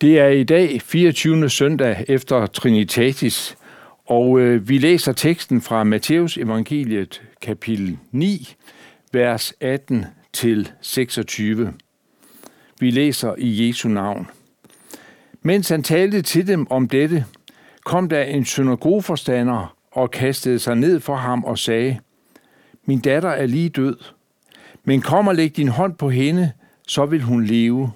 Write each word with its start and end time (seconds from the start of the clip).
Det 0.00 0.18
er 0.18 0.28
i 0.28 0.44
dag 0.44 0.82
24. 0.82 1.50
søndag 1.50 2.04
efter 2.08 2.46
Trinitatis, 2.46 3.56
og 4.06 4.40
øh, 4.40 4.68
vi 4.68 4.78
læser 4.78 5.12
teksten 5.12 5.60
fra 5.60 5.84
Matteus 5.84 6.36
evangeliet 6.36 7.22
kapitel 7.42 7.98
9, 8.12 8.54
vers 9.12 9.54
18 9.60 10.04
til 10.32 10.72
26. 10.80 11.72
Vi 12.80 12.90
læser 12.90 13.34
i 13.38 13.68
Jesu 13.68 13.88
navn. 13.88 14.26
Mens 15.42 15.68
han 15.68 15.82
talte 15.82 16.22
til 16.22 16.46
dem 16.46 16.70
om 16.70 16.88
dette, 16.88 17.24
kom 17.84 18.08
der 18.08 18.22
en 18.22 18.44
synagogeforstander 18.44 19.76
og 19.92 20.10
kastede 20.10 20.58
sig 20.58 20.76
ned 20.76 21.00
for 21.00 21.16
ham 21.16 21.44
og 21.44 21.58
sagde, 21.58 21.98
Min 22.84 23.00
datter 23.00 23.30
er 23.30 23.46
lige 23.46 23.68
død, 23.68 23.96
men 24.84 25.00
kom 25.00 25.28
og 25.28 25.34
læg 25.34 25.56
din 25.56 25.68
hånd 25.68 25.94
på 25.94 26.10
hende, 26.10 26.52
så 26.86 27.06
vil 27.06 27.22
hun 27.22 27.44
leve. 27.44 27.92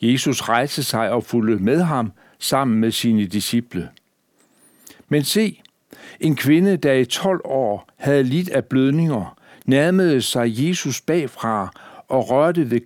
Jesus 0.00 0.42
rejste 0.42 0.82
sig 0.82 1.10
og 1.10 1.24
fulgte 1.24 1.64
med 1.64 1.82
ham 1.82 2.12
sammen 2.38 2.80
med 2.80 2.90
sine 2.90 3.26
disciple. 3.26 3.88
Men 5.08 5.24
se, 5.24 5.62
en 6.20 6.36
kvinde, 6.36 6.76
der 6.76 6.92
i 6.92 7.04
12 7.04 7.40
år 7.44 7.88
havde 7.96 8.22
lidt 8.22 8.48
af 8.48 8.64
blødninger, 8.64 9.38
nærmede 9.64 10.22
sig 10.22 10.68
Jesus 10.68 11.00
bagfra 11.00 11.72
og 12.08 12.30
rørte 12.30 12.70
ved 12.70 12.80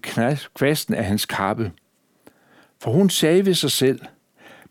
kvasten 0.55 0.95
af 0.95 1.05
hans 1.05 1.27
kappe. 1.27 1.73
For 2.81 2.91
hun 2.91 3.11
sagde 3.11 3.47
ved 3.47 3.55
sig 3.55 3.71
selv, 3.71 4.01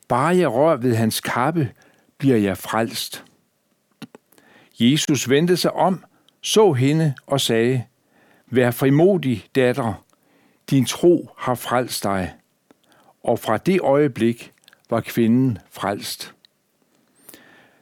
bare 0.08 0.38
jeg 0.38 0.52
rør 0.52 0.76
ved 0.76 0.96
hans 0.96 1.22
kappe, 1.22 1.72
bliver 2.18 2.38
jeg 2.38 2.58
frelst. 2.58 3.24
Jesus 4.80 5.30
vendte 5.30 5.58
sig 5.58 5.74
om, 5.74 6.04
så 6.42 6.74
hende 6.74 7.14
og 7.28 7.42
sagde, 7.42 7.84
Vær 8.48 8.72
frimodig, 8.72 9.46
datter, 9.56 10.04
din 10.70 10.86
tro 10.86 11.30
har 11.38 11.56
frelst 11.56 12.04
dig. 12.04 12.34
Og 13.24 13.40
fra 13.40 13.58
det 13.58 13.82
øjeblik 13.82 14.52
var 14.90 15.02
kvinden 15.02 15.58
frelst. 15.72 16.34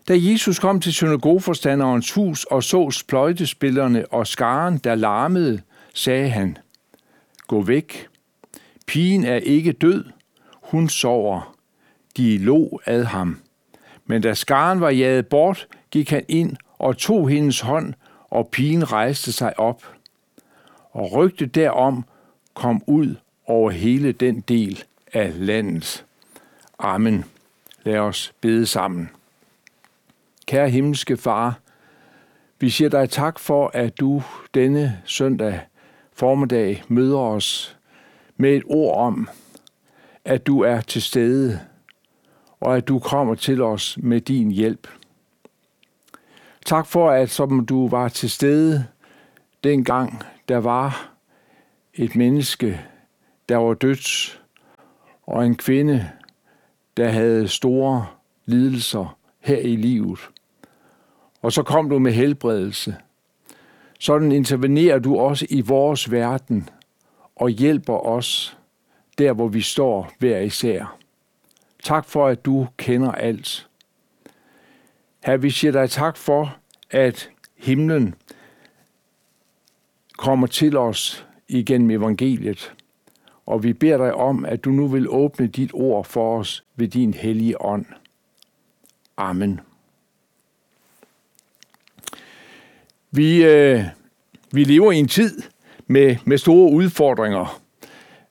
Da 0.08 0.14
Jesus 0.18 0.60
kom 0.60 0.82
til 0.82 0.94
synagogeforstanderens 0.94 2.12
hus 2.12 2.44
og 2.44 2.64
så 2.64 2.92
spløjtespillerne 2.92 4.06
og 4.06 4.28
skaren, 4.28 4.78
der 4.78 4.96
larmede, 4.96 5.62
sagde 5.94 6.30
han, 6.30 6.58
Gå 7.48 7.62
væk. 7.62 8.08
Pigen 8.88 9.26
er 9.26 9.36
ikke 9.36 9.72
død. 9.72 10.06
Hun 10.64 10.90
sover. 10.90 11.56
De 12.18 12.38
lå 12.38 12.82
ad 12.86 13.04
ham. 13.04 13.40
Men 14.06 14.22
da 14.22 14.34
skaren 14.34 14.82
var 14.82 14.90
jaget 14.90 15.28
bort, 15.28 15.68
gik 15.92 16.10
han 16.10 16.26
ind 16.28 16.58
og 16.80 16.98
tog 16.98 17.30
hendes 17.30 17.60
hånd, 17.60 17.94
og 18.30 18.48
pigen 18.48 18.92
rejste 18.92 19.32
sig 19.32 19.60
op. 19.60 19.84
Og 20.92 21.12
rygtet 21.12 21.56
derom 21.56 22.06
kom 22.54 22.84
ud 22.88 23.16
over 23.46 23.72
hele 23.72 24.12
den 24.12 24.42
del 24.42 24.84
af 25.14 25.46
landet. 25.48 26.06
Amen. 26.80 27.26
Lad 27.84 27.98
os 27.98 28.34
bede 28.42 28.66
sammen. 28.66 29.10
Kære 30.46 30.70
himmelske 30.70 31.18
far, 31.18 31.60
vi 32.60 32.70
siger 32.70 32.90
dig 32.90 33.10
tak 33.10 33.40
for, 33.40 33.72
at 33.74 34.00
du 34.00 34.24
denne 34.54 35.02
søndag 35.06 35.60
formiddag 36.14 36.84
møder 36.88 37.18
os 37.18 37.78
med 38.38 38.56
et 38.56 38.64
ord 38.66 38.98
om, 38.98 39.30
at 40.26 40.48
du 40.48 40.62
er 40.62 40.82
til 40.82 41.02
stede, 41.02 41.60
og 42.60 42.78
at 42.78 42.88
du 42.88 43.00
kommer 43.00 43.36
til 43.36 43.62
os 43.62 43.98
med 44.02 44.22
din 44.22 44.52
hjælp. 44.52 44.88
Tak 46.66 46.88
for, 46.88 47.12
at 47.12 47.30
som 47.30 47.66
du 47.66 47.88
var 47.88 48.10
til 48.10 48.30
stede 48.30 48.86
dengang, 49.64 50.24
der 50.50 50.58
var 50.58 51.11
et 51.94 52.16
menneske, 52.16 52.82
der 53.50 53.58
var 53.58 53.74
dødt, 53.74 54.42
og 55.24 55.46
en 55.46 55.56
kvinde, 55.56 56.12
der 56.98 57.10
havde 57.10 57.48
store 57.48 58.08
lidelser 58.46 59.18
her 59.40 59.58
i 59.58 59.76
livet. 59.76 60.20
Og 61.42 61.52
så 61.52 61.64
kom 61.64 61.90
du 61.90 62.00
med 62.00 62.12
helbredelse. 62.12 62.96
Sådan 64.00 64.32
intervenerer 64.32 65.00
du 65.00 65.18
også 65.18 65.48
i 65.50 65.62
vores 65.62 66.12
verden 66.12 66.70
og 67.36 67.50
hjælper 67.50 67.98
os 67.98 68.58
der, 69.18 69.34
hvor 69.34 69.48
vi 69.48 69.62
står 69.62 70.12
hver 70.20 70.40
især. 70.40 70.98
Tak 71.84 72.06
for, 72.06 72.28
at 72.28 72.46
du 72.46 72.68
kender 72.78 73.12
alt. 73.12 73.68
Her 75.26 75.38
vi 75.38 75.50
siger 75.50 75.72
dig 75.72 75.90
tak 75.90 76.18
for, 76.18 76.58
at 76.92 77.30
himlen 77.58 78.16
kommer 80.18 80.48
til 80.48 80.78
os 80.78 81.26
igennem 81.52 81.92
evangeliet. 81.92 82.74
Og 83.46 83.64
vi 83.64 83.74
beder 83.74 83.98
dig 83.98 84.14
om, 84.14 84.46
at 84.46 84.66
du 84.66 84.70
nu 84.70 84.88
vil 84.88 85.10
åbne 85.10 85.48
dit 85.48 85.72
ord 85.74 86.06
for 86.06 86.40
os 86.40 86.64
ved 86.76 86.88
din 86.88 87.14
hellige 87.14 87.62
ånd. 87.62 87.86
Amen. 89.18 89.60
Vi, 93.12 93.44
øh, 93.44 93.84
vi 94.52 94.64
lever 94.64 94.92
i 94.92 94.98
en 94.98 95.08
tid 95.08 95.42
med, 95.88 96.16
med 96.26 96.38
store 96.38 96.72
udfordringer. 96.72 97.62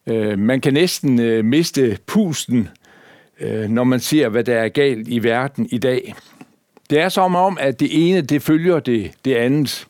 Øh, 0.07 0.39
man 0.39 0.61
kan 0.61 0.75
næsten 0.75 1.21
øh, 1.21 1.45
miste 1.45 1.99
pusten, 2.07 2.69
øh, 3.41 3.69
når 3.69 3.85
man 3.85 4.01
ser, 4.01 4.29
hvad 4.29 4.45
der 4.45 4.59
er 4.59 4.69
galt 4.69 5.09
i 5.09 5.23
verden 5.23 5.69
i 5.71 5.79
dag. 5.79 6.15
Det 6.91 7.01
er 7.01 7.09
som 7.09 7.35
om, 7.35 7.59
at 7.61 7.81
det 7.81 8.09
ene 8.09 8.21
det 8.21 8.43
følger 8.43 8.81
det, 8.81 9.13
det 9.25 9.35
andet. 9.35 9.87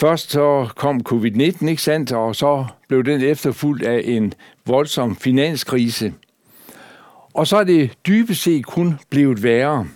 Først 0.00 0.30
så 0.30 0.68
kom 0.76 1.00
covid-19, 1.08 1.68
ikke 1.68 1.82
sandt, 1.82 2.12
og 2.12 2.36
så 2.36 2.66
blev 2.88 3.04
den 3.04 3.22
efterfulgt 3.22 3.86
af 3.86 4.02
en 4.04 4.34
voldsom 4.66 5.16
finanskrise. 5.16 6.14
Og 7.34 7.46
så 7.46 7.56
er 7.56 7.64
det 7.64 7.92
dybest 8.06 8.42
set 8.42 8.66
kun 8.66 8.98
blevet 9.10 9.42
værre. 9.42 9.88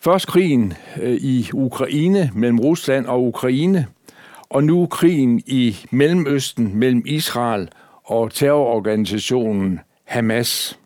Først 0.00 0.26
krigen 0.26 0.72
øh, 1.02 1.14
i 1.14 1.50
Ukraine 1.52 2.30
mellem 2.34 2.58
Rusland 2.58 3.06
og 3.06 3.24
Ukraine, 3.24 3.86
og 4.42 4.64
nu 4.64 4.86
krigen 4.86 5.42
i 5.46 5.76
Mellemøsten 5.90 6.76
mellem 6.76 7.02
Israel 7.06 7.68
og 8.04 8.32
terrororganisationen 8.32 9.80
Hamas. 10.04 10.78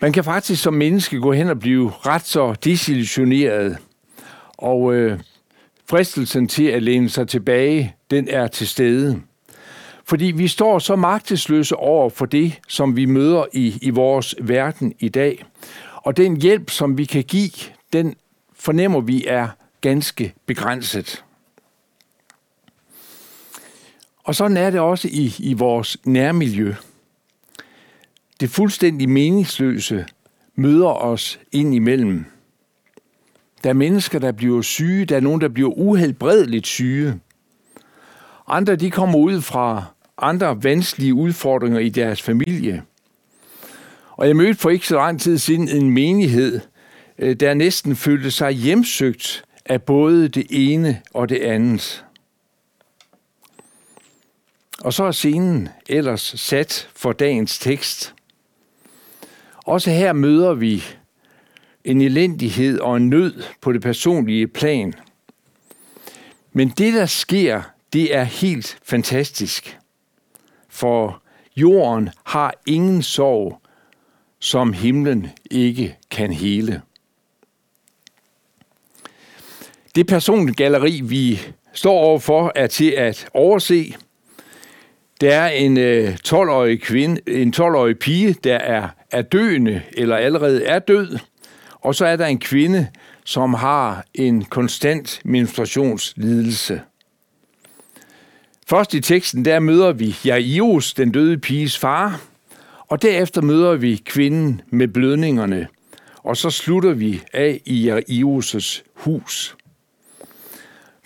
Man 0.00 0.12
kan 0.12 0.24
faktisk 0.24 0.62
som 0.62 0.74
menneske 0.74 1.18
gå 1.18 1.32
hen 1.32 1.48
og 1.48 1.58
blive 1.58 1.92
ret 2.06 2.26
så 2.26 2.54
desillusioneret, 2.64 3.78
og 4.62 4.94
øh, 4.94 5.20
fristelsen 5.86 6.48
til 6.48 6.64
at 6.64 6.82
læne 6.82 7.08
sig 7.08 7.28
tilbage, 7.28 7.94
den 8.10 8.28
er 8.28 8.46
til 8.46 8.68
stede. 8.68 9.22
Fordi 10.04 10.24
vi 10.24 10.48
står 10.48 10.78
så 10.78 10.96
magtesløse 10.96 11.76
over 11.76 12.10
for 12.10 12.26
det, 12.26 12.60
som 12.68 12.96
vi 12.96 13.04
møder 13.04 13.44
i, 13.52 13.78
i 13.82 13.90
vores 13.90 14.34
verden 14.40 14.94
i 14.98 15.08
dag. 15.08 15.44
Og 15.94 16.16
den 16.16 16.40
hjælp, 16.40 16.70
som 16.70 16.98
vi 16.98 17.04
kan 17.04 17.24
give, 17.24 17.50
den 17.92 18.14
fornemmer 18.52 19.00
vi 19.00 19.24
er 19.26 19.48
ganske 19.80 20.34
begrænset. 20.46 21.24
Og 24.24 24.34
sådan 24.34 24.56
er 24.56 24.70
det 24.70 24.80
også 24.80 25.08
i, 25.08 25.34
i 25.38 25.52
vores 25.52 25.96
nærmiljø. 26.04 26.74
Det 28.40 28.50
fuldstændig 28.50 29.08
meningsløse 29.08 30.06
møder 30.54 30.88
os 30.88 31.40
ind 31.52 31.74
imellem. 31.74 32.31
Der 33.64 33.70
er 33.70 33.74
mennesker, 33.74 34.18
der 34.18 34.32
bliver 34.32 34.62
syge. 34.62 35.04
Der 35.04 35.16
er 35.16 35.20
nogen, 35.20 35.40
der 35.40 35.48
bliver 35.48 35.70
uhelbredeligt 35.70 36.66
syge. 36.66 37.20
Andre 38.46 38.76
de 38.76 38.90
kommer 38.90 39.18
ud 39.18 39.40
fra 39.40 39.84
andre 40.18 40.64
vanskelige 40.64 41.14
udfordringer 41.14 41.78
i 41.78 41.88
deres 41.88 42.22
familie. 42.22 42.82
Og 44.10 44.26
jeg 44.26 44.36
mødte 44.36 44.54
for 44.54 44.70
ikke 44.70 44.86
så 44.86 44.96
lang 44.96 45.20
tid 45.20 45.38
siden 45.38 45.68
en 45.68 45.90
menighed, 45.90 46.60
øh, 47.18 47.36
der 47.36 47.54
næsten 47.54 47.96
følte 47.96 48.30
sig 48.30 48.52
hjemsøgt 48.52 49.44
af 49.64 49.82
både 49.82 50.28
det 50.28 50.46
ene 50.50 51.00
og 51.14 51.28
det 51.28 51.38
andet. 51.38 52.04
Og 54.80 54.92
så 54.92 55.04
er 55.04 55.10
scenen 55.10 55.68
ellers 55.88 56.34
sat 56.36 56.88
for 56.96 57.12
dagens 57.12 57.58
tekst. 57.58 58.14
Også 59.66 59.90
her 59.90 60.12
møder 60.12 60.54
vi 60.54 60.84
en 61.84 62.00
elendighed 62.00 62.78
og 62.78 62.96
en 62.96 63.08
nød 63.08 63.42
på 63.60 63.72
det 63.72 63.82
personlige 63.82 64.48
plan. 64.48 64.94
Men 66.52 66.68
det, 66.68 66.94
der 66.94 67.06
sker, 67.06 67.62
det 67.92 68.16
er 68.16 68.24
helt 68.24 68.78
fantastisk. 68.82 69.78
For 70.68 71.22
jorden 71.56 72.10
har 72.24 72.54
ingen 72.66 73.02
sorg, 73.02 73.60
som 74.38 74.72
himlen 74.72 75.26
ikke 75.50 75.96
kan 76.10 76.32
hele. 76.32 76.82
Det 79.94 80.06
persongalleri, 80.06 81.00
vi 81.04 81.40
står 81.72 81.98
overfor, 81.98 82.52
er 82.54 82.66
til 82.66 82.90
at 82.90 83.28
overse. 83.34 83.94
Der 85.20 85.36
er 85.36 85.48
en 85.48 85.76
øh, 85.76 86.16
12-årig 86.28 86.80
kvinde, 86.80 87.20
en 87.26 87.54
12-årig 87.56 87.98
pige, 87.98 88.32
der 88.44 88.56
er, 88.56 88.88
er 89.10 89.22
døende 89.22 89.82
eller 89.92 90.16
allerede 90.16 90.64
er 90.64 90.78
død. 90.78 91.18
Og 91.82 91.94
så 91.94 92.06
er 92.06 92.16
der 92.16 92.26
en 92.26 92.38
kvinde, 92.38 92.88
som 93.24 93.54
har 93.54 94.04
en 94.14 94.44
konstant 94.44 95.20
menstruationslidelse. 95.24 96.80
Først 98.66 98.94
i 98.94 99.00
teksten, 99.00 99.44
der 99.44 99.60
møder 99.60 99.92
vi 99.92 100.16
Jairus, 100.24 100.94
den 100.94 101.12
døde 101.12 101.38
piges 101.38 101.78
far, 101.78 102.20
og 102.88 103.02
derefter 103.02 103.42
møder 103.42 103.74
vi 103.74 104.02
kvinden 104.04 104.62
med 104.70 104.88
blødningerne, 104.88 105.66
og 106.16 106.36
så 106.36 106.50
slutter 106.50 106.92
vi 106.92 107.22
af 107.32 107.60
i 107.64 107.90
Jairus' 107.90 108.82
hus. 108.94 109.56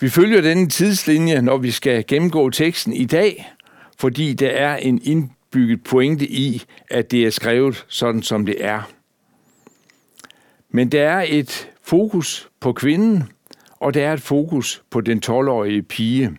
Vi 0.00 0.08
følger 0.08 0.40
denne 0.40 0.68
tidslinje, 0.68 1.42
når 1.42 1.58
vi 1.58 1.70
skal 1.70 2.04
gennemgå 2.08 2.50
teksten 2.50 2.92
i 2.92 3.04
dag, 3.04 3.52
fordi 3.98 4.32
der 4.32 4.50
er 4.50 4.76
en 4.76 5.00
indbygget 5.04 5.84
pointe 5.84 6.26
i, 6.26 6.62
at 6.90 7.10
det 7.10 7.24
er 7.24 7.30
skrevet 7.30 7.84
sådan, 7.88 8.22
som 8.22 8.46
det 8.46 8.64
er. 8.64 8.95
Men 10.70 10.92
der 10.92 11.08
er 11.08 11.24
et 11.28 11.70
fokus 11.82 12.48
på 12.60 12.72
kvinden, 12.72 13.24
og 13.70 13.94
der 13.94 14.08
er 14.08 14.12
et 14.12 14.22
fokus 14.22 14.82
på 14.90 15.00
den 15.00 15.22
12-årige 15.26 15.82
pige. 15.82 16.36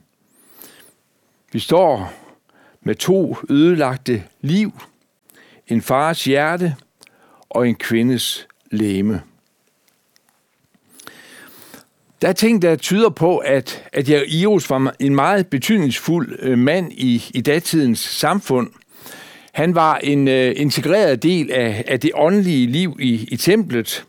Vi 1.52 1.60
står 1.60 2.14
med 2.82 2.96
to 2.96 3.38
ødelagte 3.50 4.24
liv, 4.42 4.72
en 5.68 5.82
fars 5.82 6.24
hjerte 6.24 6.76
og 7.50 7.68
en 7.68 7.76
kvindes 7.76 8.48
læme. 8.72 9.22
Der 12.22 12.28
er 12.28 12.34
ting, 12.34 12.62
der 12.62 12.76
tyder 12.76 13.10
på, 13.10 13.38
at, 13.38 13.84
at 13.94 14.10
Jairus 14.10 14.70
var 14.70 14.96
en 15.00 15.16
meget 15.16 15.48
betydningsfuld 15.48 16.36
øh, 16.40 16.58
mand 16.58 16.92
i, 16.92 17.24
i 17.34 17.42
datidens 17.42 18.00
samfund. 18.00 18.70
Han 19.52 19.76
var 19.76 19.98
en 19.98 20.28
øh, 20.28 20.54
integreret 20.58 21.24
del 21.24 21.52
af, 21.52 21.84
af 21.88 22.00
det 22.00 22.12
åndelige 22.14 22.68
liv 22.68 22.98
i, 23.00 23.28
i 23.32 23.38
templet. 23.38 24.06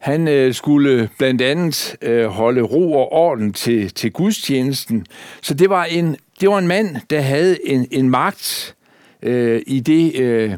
Han 0.00 0.28
øh, 0.28 0.54
skulle 0.54 1.10
blandt 1.18 1.42
andet 1.42 1.96
øh, 2.02 2.26
holde 2.26 2.62
ro 2.62 2.92
og 2.92 3.12
orden 3.12 3.52
til, 3.52 3.94
til 3.94 4.12
gudstjenesten. 4.12 5.06
Så 5.42 5.54
det 5.54 5.70
var 5.70 5.84
en, 5.84 6.16
det 6.40 6.48
var 6.48 6.58
en 6.58 6.68
mand, 6.68 6.96
der 7.10 7.20
havde 7.20 7.68
en, 7.68 7.86
en 7.90 8.10
magt 8.10 8.74
øh, 9.22 9.62
i 9.66 9.80
det 9.80 10.20
øh, 10.20 10.56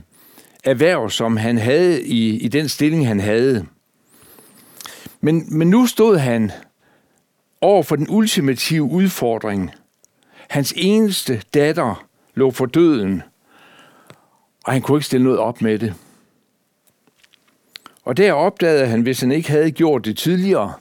erhverv, 0.64 1.10
som 1.10 1.36
han 1.36 1.58
havde, 1.58 2.02
i, 2.02 2.38
i 2.38 2.48
den 2.48 2.68
stilling, 2.68 3.06
han 3.06 3.20
havde. 3.20 3.66
Men, 5.20 5.58
men 5.58 5.70
nu 5.70 5.86
stod 5.86 6.16
han 6.16 6.50
over 7.60 7.82
for 7.82 7.96
den 7.96 8.06
ultimative 8.10 8.82
udfordring. 8.82 9.70
Hans 10.48 10.74
eneste 10.76 11.42
datter 11.54 12.06
lå 12.34 12.50
for 12.50 12.66
døden, 12.66 13.22
og 14.64 14.72
han 14.72 14.82
kunne 14.82 14.98
ikke 14.98 15.06
stille 15.06 15.24
noget 15.24 15.38
op 15.38 15.62
med 15.62 15.78
det. 15.78 15.94
Og 18.04 18.16
der 18.16 18.32
opdagede 18.32 18.86
han, 18.86 19.00
hvis 19.00 19.20
han 19.20 19.32
ikke 19.32 19.50
havde 19.50 19.70
gjort 19.70 20.04
det 20.04 20.18
tidligere, 20.18 20.72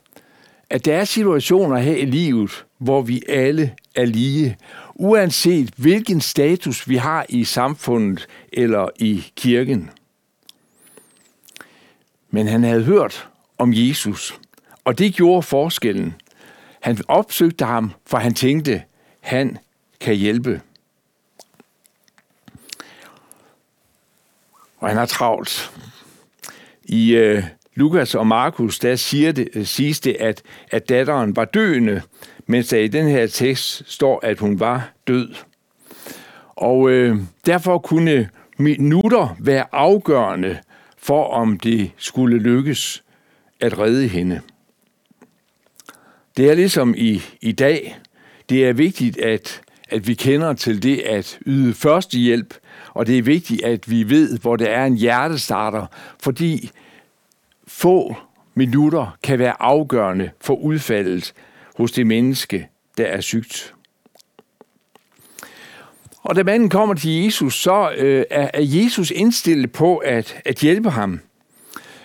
at 0.70 0.86
der 0.86 0.96
er 0.96 1.06
situationer 1.06 1.78
her 1.78 1.96
i 1.96 2.06
livet, 2.06 2.66
hvor 2.78 3.02
vi 3.02 3.22
alle 3.30 3.76
er 3.96 4.06
lige, 4.06 4.58
uanset 4.96 5.74
hvilken 5.78 6.22
status 6.22 6.90
vi 6.90 6.96
har 6.96 7.26
i 7.30 7.44
samfundet 7.44 8.28
eller 8.54 8.90
i 8.96 9.26
kirken. 9.36 9.90
Men 12.30 12.48
han 12.48 12.64
havde 12.64 12.84
hørt 12.84 13.30
om 13.58 13.72
Jesus. 13.74 14.40
Og 14.84 14.98
det 14.98 15.14
gjorde 15.14 15.44
forskellen. 15.44 16.16
Han 16.80 16.98
opsøgte 17.08 17.66
ham, 17.66 17.92
for 18.06 18.18
han 18.18 18.34
tænkte, 18.34 18.84
han 19.20 19.58
kan 20.00 20.16
hjælpe. 20.16 20.62
Og 24.78 24.88
han 24.88 24.98
har 24.98 25.06
travlt. 25.06 25.72
I 26.92 27.16
øh, 27.16 27.44
Lukas 27.76 28.16
og 28.16 28.28
Markus, 28.28 28.80
der 28.80 28.96
siger 28.96 29.32
det, 29.32 29.50
øh, 29.54 29.66
siges 29.66 30.00
det, 30.00 30.16
at, 30.20 30.42
at 30.72 30.90
datteren 30.90 31.36
var 31.36 31.46
døende, 31.46 32.02
mens 32.48 32.68
der 32.68 32.78
i 32.78 32.88
den 32.88 33.08
her 33.08 33.28
tekst 33.28 33.84
står, 33.86 34.20
at 34.24 34.40
hun 34.40 34.60
var 34.60 34.92
død. 35.08 35.30
Og 36.56 36.90
øh, 36.90 37.18
derfor 37.46 37.78
kunne 37.78 38.30
minutter 38.58 39.36
være 39.40 39.66
afgørende 39.72 40.58
for, 40.98 41.24
om 41.24 41.60
det 41.60 41.92
skulle 41.98 42.38
lykkes 42.38 43.04
at 43.60 43.80
redde 43.80 44.08
hende. 44.08 44.42
Det 46.38 46.50
er 46.50 46.54
ligesom 46.54 46.96
i, 46.98 47.22
i 47.42 47.52
dag. 47.52 47.98
Det 48.50 48.68
er 48.68 48.74
vigtigt, 48.74 49.18
at, 49.18 49.62
at 49.90 50.08
vi 50.08 50.14
kender 50.14 50.54
til 50.54 50.84
det 50.84 51.00
at 51.00 51.40
yde 51.46 51.74
førstehjælp, 51.74 52.54
og 52.90 53.08
det 53.08 53.18
er 53.18 53.22
vigtigt, 53.22 53.64
at 53.64 53.92
vi 53.92 54.10
ved, 54.10 54.40
hvor 54.40 54.56
der 54.56 54.66
er 54.68 54.86
en 54.86 54.96
hjertestarter, 54.98 55.86
fordi 56.20 56.72
få 57.68 58.16
minutter 58.56 59.18
kan 59.24 59.40
være 59.40 59.62
afgørende 59.62 60.30
for 60.42 60.56
udfaldet 60.56 61.34
hos 61.78 61.92
det 61.92 62.08
menneske, 62.08 62.68
der 62.98 63.06
er 63.06 63.22
sygt. 63.22 63.74
Og 66.24 66.36
da 66.36 66.44
manden 66.44 66.70
kommer 66.70 66.96
til 66.96 67.24
Jesus, 67.24 67.62
så 67.62 67.92
øh, 67.98 68.26
er, 68.30 68.50
Jesus 68.62 69.12
indstillet 69.12 69.72
på 69.72 69.98
at, 69.98 70.42
at 70.46 70.56
hjælpe 70.56 70.90
ham. 70.90 71.20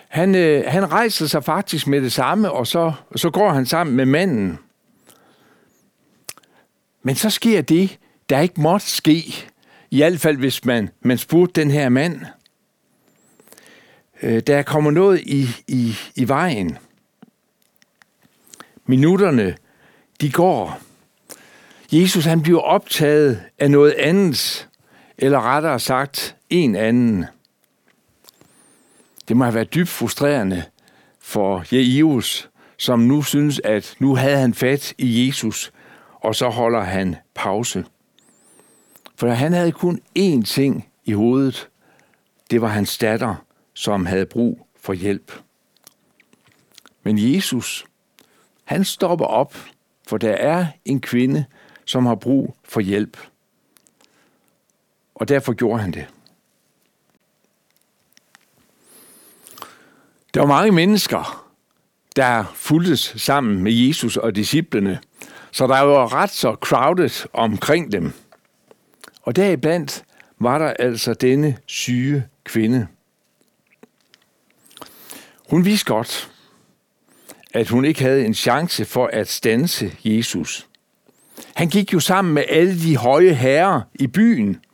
Han, 0.07 0.35
øh, 0.35 0.63
han 0.67 0.91
rejser 0.91 1.27
sig 1.27 1.43
faktisk 1.43 1.87
med 1.87 2.01
det 2.01 2.11
samme, 2.11 2.51
og 2.51 2.67
så, 2.67 2.93
så 3.15 3.29
går 3.29 3.49
han 3.49 3.65
sammen 3.65 3.95
med 3.95 4.05
manden. 4.05 4.59
Men 7.03 7.15
så 7.15 7.29
sker 7.29 7.61
det, 7.61 7.99
der 8.29 8.39
ikke 8.39 8.61
måtte 8.61 8.87
ske. 8.87 9.23
I 9.91 9.97
hvert 9.97 10.19
fald, 10.19 10.37
hvis 10.37 10.65
man, 10.65 10.89
man 11.01 11.17
spurgte 11.17 11.61
den 11.61 11.71
her 11.71 11.89
mand. 11.89 12.21
Øh, 14.23 14.39
der 14.39 14.61
kommer 14.61 14.91
noget 14.91 15.21
i, 15.21 15.47
i, 15.67 15.95
i 16.15 16.27
vejen. 16.27 16.77
Minutterne, 18.85 19.55
de 20.21 20.31
går. 20.31 20.79
Jesus 21.91 22.25
han 22.25 22.41
bliver 22.41 22.61
optaget 22.61 23.43
af 23.59 23.71
noget 23.71 23.91
andet, 23.91 24.69
eller 25.17 25.41
rettere 25.41 25.79
sagt 25.79 26.35
en 26.49 26.75
anden. 26.75 27.25
Det 29.27 29.37
må 29.37 29.43
have 29.43 29.53
været 29.53 29.73
dybt 29.73 29.89
frustrerende 29.89 30.63
for 31.19 31.65
Jairus, 31.71 32.49
som 32.77 32.99
nu 32.99 33.21
synes, 33.21 33.61
at 33.63 33.95
nu 33.99 34.15
havde 34.15 34.37
han 34.37 34.53
fat 34.53 34.93
i 34.97 35.27
Jesus, 35.27 35.71
og 36.13 36.35
så 36.35 36.49
holder 36.49 36.81
han 36.81 37.15
pause. 37.35 37.85
For 39.15 39.29
han 39.29 39.53
havde 39.53 39.71
kun 39.71 39.99
én 40.19 40.43
ting 40.43 40.87
i 41.05 41.11
hovedet. 41.11 41.69
Det 42.51 42.61
var 42.61 42.67
hans 42.67 42.97
datter, 42.97 43.35
som 43.77 44.05
havde 44.05 44.25
brug 44.25 44.67
for 44.81 44.93
hjælp. 44.93 45.31
Men 47.03 47.17
Jesus, 47.35 47.85
han 48.63 48.85
stopper 48.85 49.25
op, 49.25 49.55
for 50.07 50.17
der 50.17 50.31
er 50.31 50.65
en 50.85 51.01
kvinde, 51.01 51.45
som 51.85 52.05
har 52.05 52.15
brug 52.15 52.55
for 52.63 52.79
hjælp. 52.79 53.17
Og 55.15 55.27
derfor 55.27 55.53
gjorde 55.53 55.81
han 55.81 55.91
det. 55.91 56.07
Der 60.33 60.39
var 60.39 60.47
mange 60.47 60.71
mennesker, 60.71 61.47
der 62.15 62.43
fuldtes 62.55 63.13
sammen 63.17 63.63
med 63.63 63.71
Jesus 63.71 64.17
og 64.17 64.35
disciplene, 64.35 64.99
så 65.51 65.67
der 65.67 65.79
var 65.79 66.13
ret 66.13 66.29
så 66.29 66.53
crowded 66.53 67.27
omkring 67.33 67.91
dem. 67.91 68.13
Og 69.21 69.35
deriblandt 69.35 70.03
var 70.39 70.57
der 70.57 70.73
altså 70.73 71.13
denne 71.13 71.57
syge 71.65 72.27
kvinde. 72.43 72.87
Hun 75.49 75.65
vidste 75.65 75.85
godt, 75.85 76.31
at 77.53 77.69
hun 77.69 77.85
ikke 77.85 78.01
havde 78.01 78.25
en 78.25 78.33
chance 78.33 78.85
for 78.85 79.07
at 79.13 79.27
stanse 79.27 79.97
Jesus. 80.03 80.67
Han 81.55 81.69
gik 81.69 81.93
jo 81.93 81.99
sammen 81.99 82.33
med 82.33 82.43
alle 82.49 82.81
de 82.81 82.97
høje 82.97 83.33
herrer 83.33 83.81
i 83.99 84.07
byen. 84.07 84.65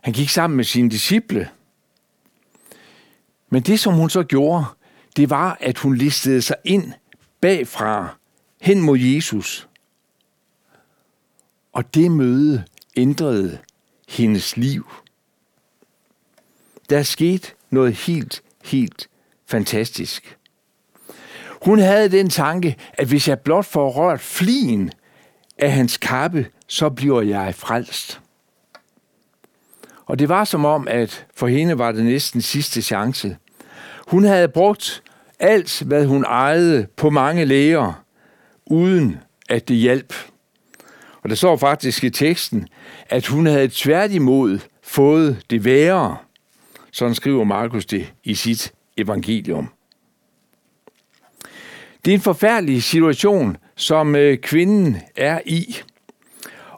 Han 0.00 0.12
gik 0.12 0.28
sammen 0.28 0.56
med 0.56 0.64
sine 0.64 0.90
disciple. 0.90 1.50
Men 3.48 3.62
det, 3.62 3.80
som 3.80 3.94
hun 3.94 4.10
så 4.10 4.22
gjorde, 4.22 4.64
det 5.16 5.30
var, 5.30 5.56
at 5.60 5.78
hun 5.78 5.96
listede 5.96 6.42
sig 6.42 6.56
ind 6.64 6.92
bagfra 7.40 8.16
hen 8.60 8.80
mod 8.80 8.98
Jesus. 8.98 9.68
Og 11.72 11.94
det 11.94 12.10
møde 12.10 12.64
ændrede 12.96 13.58
hendes 14.08 14.56
liv. 14.56 14.90
Der 16.90 17.02
skete 17.02 17.48
noget 17.70 17.94
helt, 17.94 18.42
helt 18.64 19.08
fantastisk. 19.54 20.36
Hun 21.62 21.78
havde 21.78 22.08
den 22.08 22.30
tanke, 22.30 22.76
at 22.92 23.08
hvis 23.08 23.28
jeg 23.28 23.40
blot 23.40 23.64
får 23.64 23.90
rørt 23.90 24.20
flien 24.20 24.90
af 25.58 25.72
hans 25.72 25.96
kappe, 25.96 26.46
så 26.68 26.90
bliver 26.90 27.22
jeg 27.22 27.54
frelst. 27.54 28.20
Og 30.06 30.18
det 30.18 30.28
var 30.28 30.44
som 30.44 30.64
om, 30.64 30.88
at 30.88 31.26
for 31.36 31.46
hende 31.46 31.78
var 31.78 31.92
det 31.92 32.04
næsten 32.04 32.40
sidste 32.42 32.82
chance. 32.82 33.36
Hun 34.08 34.24
havde 34.24 34.48
brugt 34.48 35.02
alt, 35.40 35.82
hvad 35.86 36.06
hun 36.06 36.24
ejede 36.24 36.86
på 36.96 37.10
mange 37.10 37.44
læger, 37.44 38.04
uden 38.66 39.18
at 39.48 39.68
det 39.68 39.76
hjalp. 39.76 40.14
Og 41.22 41.28
der 41.28 41.34
står 41.34 41.56
faktisk 41.56 42.04
i 42.04 42.10
teksten, 42.10 42.68
at 43.10 43.26
hun 43.26 43.46
havde 43.46 43.68
tværtimod 43.68 44.58
fået 44.82 45.42
det 45.50 45.64
værre. 45.64 46.16
Sådan 46.92 47.14
skriver 47.14 47.44
Markus 47.44 47.86
det 47.86 48.12
i 48.24 48.34
sit 48.34 48.72
evangelium. 48.96 49.68
Det 52.04 52.10
er 52.10 52.14
en 52.14 52.20
forfærdelig 52.20 52.82
situation, 52.82 53.56
som 53.76 54.16
øh, 54.16 54.38
kvinden 54.38 54.96
er 55.16 55.40
i. 55.46 55.76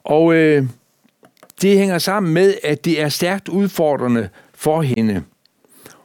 Og 0.05 0.35
øh, 0.35 0.67
det 1.63 1.79
hænger 1.79 1.99
sammen 1.99 2.35
med, 2.35 2.55
at 2.65 2.85
det 2.85 3.01
er 3.01 3.09
stærkt 3.09 3.49
udfordrende 3.49 4.29
for 4.55 4.83
hende. 4.83 5.23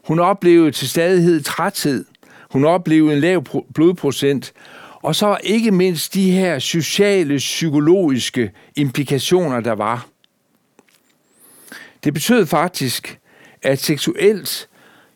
Hun 0.07 0.19
oplevede 0.19 0.71
til 0.71 0.89
stadighed 0.89 1.41
træthed. 1.41 2.05
Hun 2.51 2.65
oplevede 2.65 3.13
en 3.13 3.19
lav 3.19 3.43
blodprocent. 3.73 4.53
Og 4.95 5.15
så 5.15 5.37
ikke 5.43 5.71
mindst 5.71 6.13
de 6.13 6.31
her 6.31 6.59
sociale, 6.59 7.37
psykologiske 7.37 8.51
implikationer, 8.75 9.59
der 9.59 9.71
var. 9.71 10.07
Det 12.03 12.13
betød 12.13 12.45
faktisk, 12.45 13.19
at 13.61 13.79
seksuelt, 13.79 14.69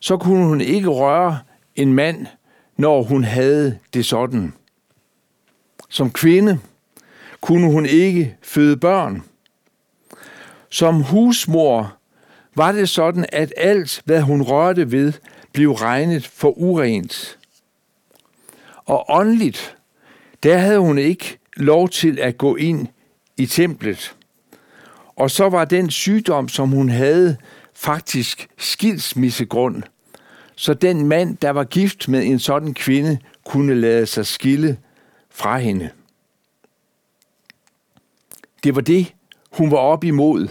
så 0.05 0.17
kunne 0.17 0.45
hun 0.45 0.61
ikke 0.61 0.89
røre 0.89 1.39
en 1.75 1.93
mand, 1.93 2.27
når 2.77 3.03
hun 3.03 3.23
havde 3.23 3.79
det 3.93 4.05
sådan. 4.05 4.53
Som 5.89 6.11
kvinde 6.11 6.59
kunne 7.41 7.71
hun 7.71 7.85
ikke 7.85 8.35
føde 8.41 8.77
børn. 8.77 9.23
Som 10.69 11.01
husmor 11.01 11.97
var 12.55 12.71
det 12.71 12.89
sådan, 12.89 13.25
at 13.31 13.53
alt, 13.57 14.01
hvad 14.05 14.21
hun 14.21 14.41
rørte 14.41 14.91
ved, 14.91 15.13
blev 15.53 15.71
regnet 15.71 16.27
for 16.27 16.57
urent. 16.57 17.37
Og 18.85 19.05
åndeligt, 19.09 19.77
der 20.43 20.57
havde 20.57 20.79
hun 20.79 20.97
ikke 20.97 21.37
lov 21.57 21.89
til 21.89 22.19
at 22.19 22.37
gå 22.37 22.55
ind 22.55 22.87
i 23.37 23.45
templet. 23.45 24.15
Og 25.15 25.31
så 25.31 25.49
var 25.49 25.65
den 25.65 25.89
sygdom, 25.89 26.49
som 26.49 26.69
hun 26.69 26.89
havde, 26.89 27.37
faktisk 27.73 28.47
skilsmissegrund. 28.57 29.83
Så 30.55 30.73
den 30.73 31.07
mand, 31.07 31.37
der 31.37 31.49
var 31.49 31.63
gift 31.63 32.07
med 32.07 32.25
en 32.25 32.39
sådan 32.39 32.73
kvinde, 32.73 33.19
kunne 33.45 33.75
lade 33.75 34.05
sig 34.05 34.25
skille 34.25 34.77
fra 35.29 35.57
hende. 35.57 35.89
Det 38.63 38.75
var 38.75 38.81
det, 38.81 39.13
hun 39.51 39.71
var 39.71 39.77
op 39.77 40.03
imod 40.03 40.47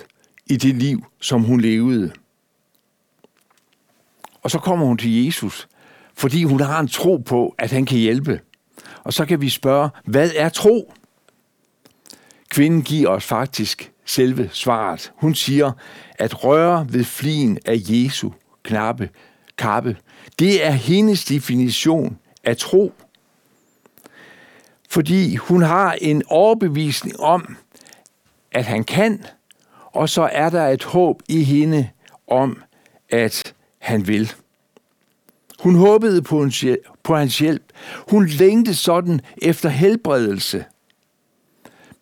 i 0.47 0.57
det 0.57 0.75
liv, 0.75 1.05
som 1.21 1.43
hun 1.43 1.61
levede. 1.61 2.13
Og 4.43 4.51
så 4.51 4.59
kommer 4.59 4.87
hun 4.87 4.99
til 4.99 5.25
Jesus, 5.25 5.69
fordi 6.15 6.45
hun 6.45 6.61
har 6.61 6.81
en 6.81 6.89
tro 6.89 7.17
på, 7.17 7.55
at 7.59 7.71
han 7.71 7.87
kan 7.87 7.99
hjælpe. 7.99 8.41
Og 9.05 9.13
så 9.13 9.27
kan 9.27 9.41
vi 9.41 9.49
spørge, 9.49 9.91
hvad 10.05 10.31
er 10.37 10.49
tro? 10.49 10.93
Kvinden 12.49 12.83
giver 12.83 13.09
os 13.09 13.25
faktisk 13.25 13.93
selve 14.05 14.51
svaret. 14.53 15.13
Hun 15.17 15.35
siger, 15.35 15.73
at 16.19 16.45
røre 16.45 16.87
ved 16.91 17.05
flien 17.05 17.59
af 17.65 17.77
Jesu 17.89 18.31
knappe, 18.63 19.11
kappe, 19.59 19.97
det 20.39 20.67
er 20.67 20.71
hendes 20.71 21.25
definition 21.25 22.19
af 22.45 22.57
tro. 22.57 22.93
Fordi 24.89 25.37
hun 25.37 25.63
har 25.63 25.93
en 25.93 26.23
overbevisning 26.27 27.21
om, 27.21 27.57
at 28.53 28.65
han 28.65 28.85
kan, 28.85 29.25
og 29.93 30.09
så 30.09 30.29
er 30.33 30.51
der 30.51 30.69
et 30.69 30.85
håb 30.85 31.23
i 31.29 31.43
hende 31.43 31.89
om, 32.29 32.63
at 33.11 33.55
han 33.79 34.07
vil. 34.07 34.33
Hun 35.61 35.75
håbede 35.75 36.23
på 36.23 36.41
hans, 36.41 36.61
hjælp, 36.61 36.81
på 37.03 37.17
hans 37.17 37.39
hjælp. 37.39 37.63
Hun 38.11 38.27
længte 38.27 38.75
sådan 38.75 39.21
efter 39.43 39.69
helbredelse. 39.69 40.65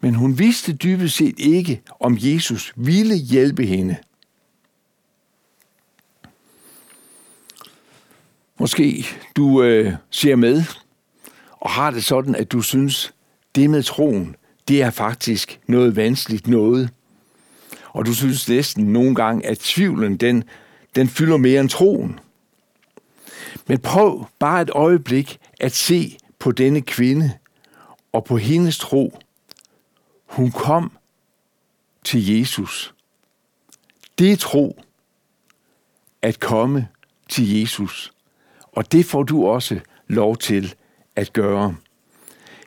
Men 0.00 0.14
hun 0.14 0.38
vidste 0.38 0.72
dybest 0.72 1.16
set 1.16 1.38
ikke, 1.38 1.82
om 2.00 2.16
Jesus 2.20 2.72
ville 2.76 3.14
hjælpe 3.14 3.66
hende. 3.66 3.96
Måske 8.62 9.06
du 9.36 9.62
øh, 9.62 9.92
ser 10.10 10.36
med 10.36 10.64
og 11.50 11.70
har 11.70 11.90
det 11.90 12.04
sådan, 12.04 12.34
at 12.34 12.52
du 12.52 12.62
synes, 12.62 13.14
det 13.54 13.70
med 13.70 13.82
troen, 13.82 14.36
det 14.68 14.82
er 14.82 14.90
faktisk 14.90 15.60
noget 15.66 15.96
vanskeligt 15.96 16.46
noget. 16.46 16.90
Og 17.88 18.06
du 18.06 18.14
synes 18.14 18.48
næsten 18.48 18.84
nogle 18.84 19.14
gange, 19.14 19.46
at 19.46 19.58
tvivlen, 19.58 20.16
den, 20.16 20.44
den 20.94 21.08
fylder 21.08 21.36
mere 21.36 21.60
end 21.60 21.68
troen. 21.68 22.20
Men 23.66 23.78
prøv 23.78 24.26
bare 24.38 24.62
et 24.62 24.70
øjeblik 24.70 25.38
at 25.60 25.72
se 25.72 26.18
på 26.38 26.52
denne 26.52 26.80
kvinde 26.80 27.32
og 28.12 28.24
på 28.24 28.36
hendes 28.36 28.78
tro. 28.78 29.18
Hun 30.26 30.50
kom 30.50 30.92
til 32.04 32.38
Jesus. 32.38 32.94
Det 34.18 34.32
er 34.32 34.36
tro 34.36 34.82
at 36.22 36.40
komme 36.40 36.88
til 37.28 37.60
Jesus. 37.60 38.12
Og 38.72 38.92
det 38.92 39.06
får 39.06 39.22
du 39.22 39.46
også 39.46 39.80
lov 40.08 40.36
til 40.36 40.74
at 41.16 41.32
gøre. 41.32 41.76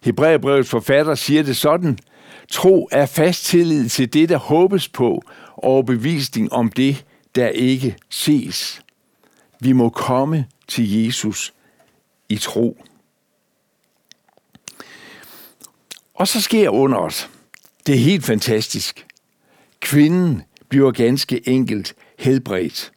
Hebræerbrevets 0.03 0.69
forfatter 0.69 1.15
siger 1.15 1.43
det 1.43 1.57
sådan, 1.57 1.97
tro 2.51 2.89
er 2.91 3.05
fast 3.05 3.45
tillid 3.45 3.89
til 3.89 4.13
det, 4.13 4.29
der 4.29 4.37
håbes 4.37 4.89
på, 4.89 5.21
og 5.55 5.85
bevisning 5.85 6.53
om 6.53 6.69
det, 6.69 7.05
der 7.35 7.47
ikke 7.47 7.97
ses. 8.09 8.81
Vi 9.59 9.71
må 9.71 9.89
komme 9.89 10.45
til 10.67 11.03
Jesus 11.03 11.53
i 12.29 12.37
tro. 12.37 12.81
Og 16.13 16.27
så 16.27 16.41
sker 16.41 16.69
under 16.69 16.97
os. 16.97 17.29
Det 17.87 17.95
er 17.95 17.99
helt 17.99 18.25
fantastisk. 18.25 19.05
Kvinden 19.79 20.43
bliver 20.69 20.91
ganske 20.91 21.49
enkelt 21.49 21.95
helbredt. 22.19 22.91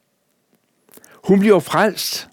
Hun 1.23 1.39
bliver 1.39 1.59
frelst, 1.59 2.28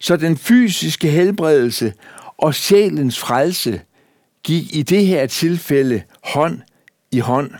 så 0.00 0.16
den 0.16 0.36
fysiske 0.36 1.10
helbredelse 1.10 1.94
og 2.36 2.54
sjælens 2.54 3.18
frelse 3.18 3.80
gik 4.42 4.76
i 4.76 4.82
det 4.82 5.06
her 5.06 5.26
tilfælde 5.26 6.02
hånd 6.24 6.60
i 7.10 7.18
hånd. 7.18 7.50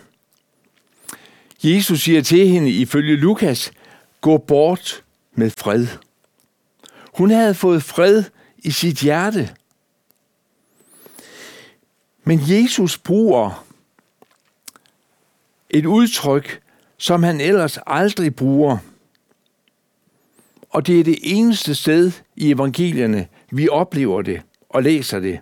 Jesus 1.64 2.00
siger 2.00 2.22
til 2.22 2.48
hende 2.48 2.70
ifølge 2.70 3.16
Lukas, 3.16 3.72
gå 4.20 4.38
bort 4.38 5.02
med 5.34 5.50
fred. 5.50 5.86
Hun 7.14 7.30
havde 7.30 7.54
fået 7.54 7.82
fred 7.82 8.24
i 8.58 8.70
sit 8.70 8.98
hjerte. 8.98 9.54
Men 12.24 12.40
Jesus 12.42 12.98
bruger 12.98 13.64
et 15.70 15.86
udtryk, 15.86 16.60
som 16.98 17.22
han 17.22 17.40
ellers 17.40 17.78
aldrig 17.86 18.36
bruger. 18.36 18.78
Og 20.70 20.86
det 20.86 21.00
er 21.00 21.04
det 21.04 21.18
eneste 21.22 21.74
sted 21.74 22.12
i 22.36 22.50
evangelierne, 22.50 23.26
vi 23.50 23.68
oplever 23.68 24.22
det 24.22 24.42
og 24.68 24.82
læser 24.82 25.20
det. 25.20 25.40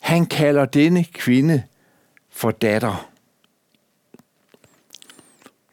Han 0.00 0.26
kalder 0.26 0.64
denne 0.64 1.04
kvinde 1.04 1.62
for 2.30 2.50
datter. 2.50 3.10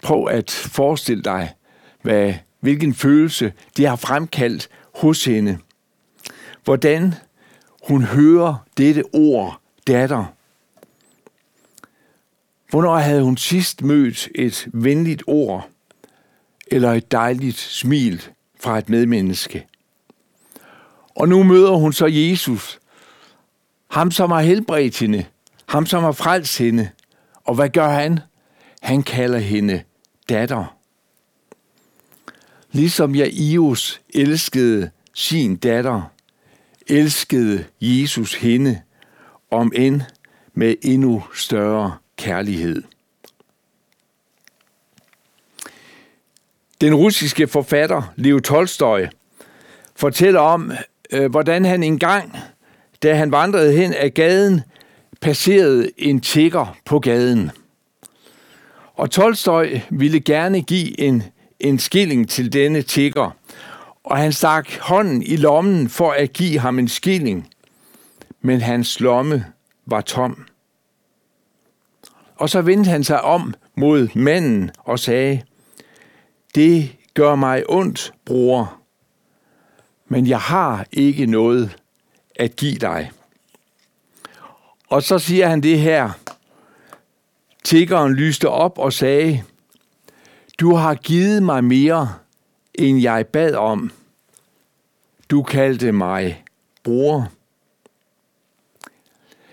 Prøv 0.02 0.28
at 0.28 0.52
forestille 0.52 1.24
dig, 1.24 1.54
hvad, 2.02 2.34
hvilken 2.60 2.94
følelse 2.94 3.54
det 3.78 3.88
har 3.88 3.96
fremkaldt 3.96 4.70
hos 4.96 5.26
hende. 5.26 5.58
Hvordan 6.64 7.14
hun 7.88 8.04
hører 8.04 8.66
dette 8.78 9.04
ord, 9.14 9.62
datter. 9.88 10.26
Hvornår 12.70 12.98
havde 12.98 13.24
hun 13.24 13.38
sidst 13.38 13.82
mødt 13.82 14.30
et 14.36 14.68
venligt 14.74 15.24
ord 15.28 15.70
eller 16.72 16.94
et 16.94 17.12
dejligt 17.12 17.58
smil 17.58 18.24
fra 18.60 18.78
et 18.78 18.90
medmenneske? 18.90 19.66
Og 21.16 21.30
nu 21.30 21.44
møder 21.44 21.72
hun 21.72 21.94
så 21.94 22.06
Jesus, 22.06 22.80
ham 23.92 24.12
som 24.12 24.32
har 24.32 24.42
helbredt 24.42 25.00
hende, 25.00 25.26
ham 25.68 25.86
som 25.86 26.04
har 26.04 26.12
frelst 26.12 26.58
hende. 26.58 26.90
Og 27.44 27.56
hvad 27.56 27.70
gør 27.70 27.90
han? 27.90 28.20
Han 28.82 29.04
kalder 29.04 29.40
hende 29.40 29.84
datter. 30.30 30.78
Ligesom 32.72 33.16
Jairus 33.16 34.02
elskede 34.14 34.90
sin 35.14 35.56
datter, 35.56 36.12
elskede 36.88 37.66
Jesus 37.82 38.34
hende, 38.34 38.82
om 39.52 39.72
end 39.76 40.02
med 40.54 40.76
endnu 40.82 41.24
større 41.36 41.98
kærlighed. 42.18 42.84
Den 46.82 46.96
russiske 46.96 47.48
forfatter 47.48 48.14
Leo 48.16 48.40
Tolstoy 48.40 49.06
fortæller 49.96 50.40
om, 50.40 50.72
øh, 51.14 51.32
hvordan 51.32 51.66
han 51.66 51.84
engang, 51.84 52.38
da 53.04 53.14
han 53.14 53.32
vandrede 53.32 53.74
hen 53.74 53.94
ad 53.98 54.10
gaden, 54.10 54.62
passerede 55.22 55.90
en 55.98 56.20
tigger 56.20 56.78
på 56.86 57.00
gaden. 57.00 57.52
Og 58.96 59.12
Tolstoy 59.12 59.80
ville 59.90 60.20
gerne 60.20 60.62
give 60.62 61.00
en, 61.00 61.24
en 61.60 61.80
skilling 61.80 62.30
til 62.30 62.54
denne 62.54 62.82
tigger, 62.82 63.32
og 64.04 64.18
han 64.18 64.32
stak 64.32 64.78
hånden 64.80 65.24
i 65.24 65.36
lommen 65.36 65.90
for 65.90 66.12
at 66.12 66.34
give 66.34 66.60
ham 66.60 66.80
en 66.80 66.88
skilling, 66.88 67.50
men 68.42 68.62
hans 68.62 69.00
lomme 69.00 69.46
var 69.86 70.02
tom. 70.02 70.46
Og 72.36 72.50
så 72.50 72.62
vendte 72.62 72.90
han 72.90 73.04
sig 73.04 73.22
om 73.22 73.54
mod 73.76 74.08
manden 74.16 74.72
og 74.78 75.00
sagde, 75.00 75.42
det 76.58 76.96
gør 77.14 77.36
mig 77.36 77.70
ondt, 77.70 78.14
bror, 78.26 78.80
men 80.08 80.28
jeg 80.28 80.40
har 80.40 80.86
ikke 80.92 81.26
noget 81.26 81.78
at 82.36 82.56
give 82.56 82.76
dig. 82.76 83.12
Og 84.88 85.04
så 85.04 85.20
siger 85.20 85.48
han 85.48 85.64
det 85.64 85.80
her, 85.80 86.12
Tiggeren 87.64 88.14
lyste 88.14 88.50
op 88.50 88.80
og 88.80 88.94
sagde, 88.94 89.44
Du 90.60 90.76
har 90.76 90.96
givet 90.96 91.44
mig 91.44 91.64
mere, 91.64 92.14
end 92.76 93.02
jeg 93.02 93.28
bad 93.28 93.56
om. 93.56 93.92
Du 95.30 95.44
kaldte 95.44 95.92
mig 95.92 96.44
bror. 96.84 97.32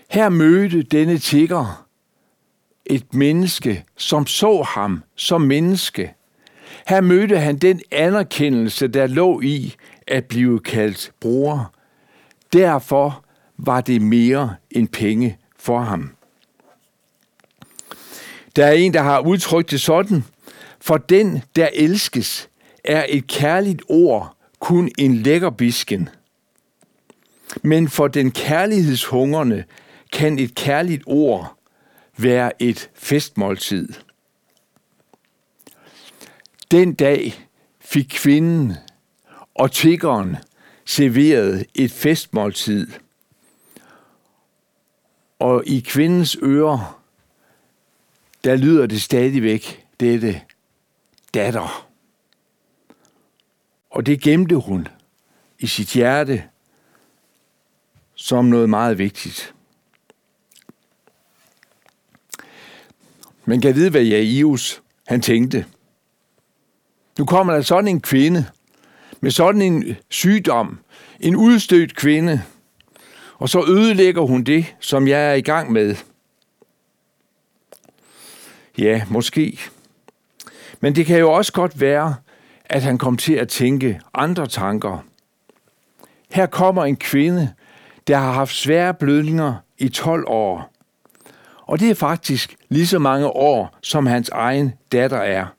Her 0.09 0.29
mødte 0.29 0.83
denne 0.83 1.17
tigger 1.17 1.87
et 2.85 3.13
menneske, 3.13 3.85
som 3.97 4.27
så 4.27 4.61
ham 4.63 5.03
som 5.15 5.41
menneske. 5.41 6.13
Her 6.87 7.01
mødte 7.01 7.39
han 7.39 7.57
den 7.57 7.81
anerkendelse, 7.91 8.87
der 8.87 9.07
lå 9.07 9.41
i 9.41 9.75
at 10.07 10.25
blive 10.25 10.59
kaldt 10.59 11.11
bror. 11.19 11.73
Derfor 12.53 13.25
var 13.57 13.81
det 13.81 14.01
mere 14.01 14.55
end 14.71 14.87
penge 14.87 15.37
for 15.59 15.79
ham. 15.79 16.15
Der 18.55 18.65
er 18.65 18.71
en, 18.71 18.93
der 18.93 19.01
har 19.01 19.19
udtrykt 19.19 19.71
det 19.71 19.81
sådan, 19.81 20.23
for 20.79 20.97
den, 20.97 21.43
der 21.55 21.69
elskes, 21.73 22.49
er 22.83 23.05
et 23.09 23.27
kærligt 23.27 23.81
ord 23.89 24.37
kun 24.59 24.89
en 24.97 25.15
lækker 25.15 25.49
bisken. 25.49 26.09
Men 27.61 27.89
for 27.89 28.07
den 28.07 28.31
kærlighedshungerne 28.31 29.63
kan 30.13 30.39
et 30.39 30.55
kærligt 30.55 31.03
ord 31.05 31.55
være 32.17 32.61
et 32.61 32.89
festmåltid. 32.93 33.87
Den 36.71 36.93
dag 36.93 37.47
fik 37.79 38.07
kvinden 38.09 38.73
og 39.55 39.71
tiggeren 39.71 40.37
serveret 40.85 41.65
et 41.75 41.91
festmåltid. 41.91 42.87
Og 45.39 45.63
i 45.65 45.79
kvindens 45.79 46.37
ører, 46.43 47.01
der 48.43 48.55
lyder 48.55 48.85
det 48.85 49.01
stadigvæk 49.01 49.85
dette 49.99 50.41
datter. 51.33 51.87
Og 53.89 54.05
det 54.05 54.21
gemte 54.21 54.55
hun 54.55 54.87
i 55.59 55.67
sit 55.67 55.89
hjerte 55.89 56.43
som 58.15 58.45
noget 58.45 58.69
meget 58.69 58.97
vigtigt. 58.97 59.53
Man 63.45 63.61
kan 63.61 63.75
vide, 63.75 63.89
hvad 63.89 64.03
Jairus 64.03 64.81
han 65.07 65.21
tænkte. 65.21 65.65
Nu 67.19 67.25
kommer 67.25 67.53
der 67.53 67.61
sådan 67.61 67.87
en 67.87 68.01
kvinde 68.01 68.45
med 69.21 69.31
sådan 69.31 69.61
en 69.61 69.95
sygdom, 70.09 70.79
en 71.19 71.35
udstødt 71.35 71.95
kvinde, 71.95 72.41
og 73.37 73.49
så 73.49 73.65
ødelægger 73.67 74.21
hun 74.21 74.43
det, 74.43 74.75
som 74.79 75.07
jeg 75.07 75.29
er 75.29 75.33
i 75.33 75.41
gang 75.41 75.71
med. 75.71 75.95
Ja, 78.77 79.01
måske. 79.09 79.59
Men 80.79 80.95
det 80.95 81.05
kan 81.05 81.19
jo 81.19 81.31
også 81.31 81.53
godt 81.53 81.81
være, 81.81 82.15
at 82.65 82.83
han 82.83 82.97
kom 82.97 83.17
til 83.17 83.33
at 83.33 83.47
tænke 83.47 84.01
andre 84.13 84.47
tanker. 84.47 85.05
Her 86.31 86.45
kommer 86.45 86.85
en 86.85 86.95
kvinde, 86.95 87.53
der 88.07 88.17
har 88.17 88.31
haft 88.31 88.55
svære 88.55 88.93
blødninger 88.93 89.55
i 89.77 89.89
12 89.89 90.23
år. 90.27 90.71
Og 91.61 91.79
det 91.79 91.89
er 91.89 91.95
faktisk 91.95 92.55
lige 92.69 92.87
så 92.87 92.99
mange 92.99 93.27
år, 93.27 93.77
som 93.81 94.05
hans 94.05 94.29
egen 94.29 94.73
datter 94.91 95.17
er. 95.17 95.54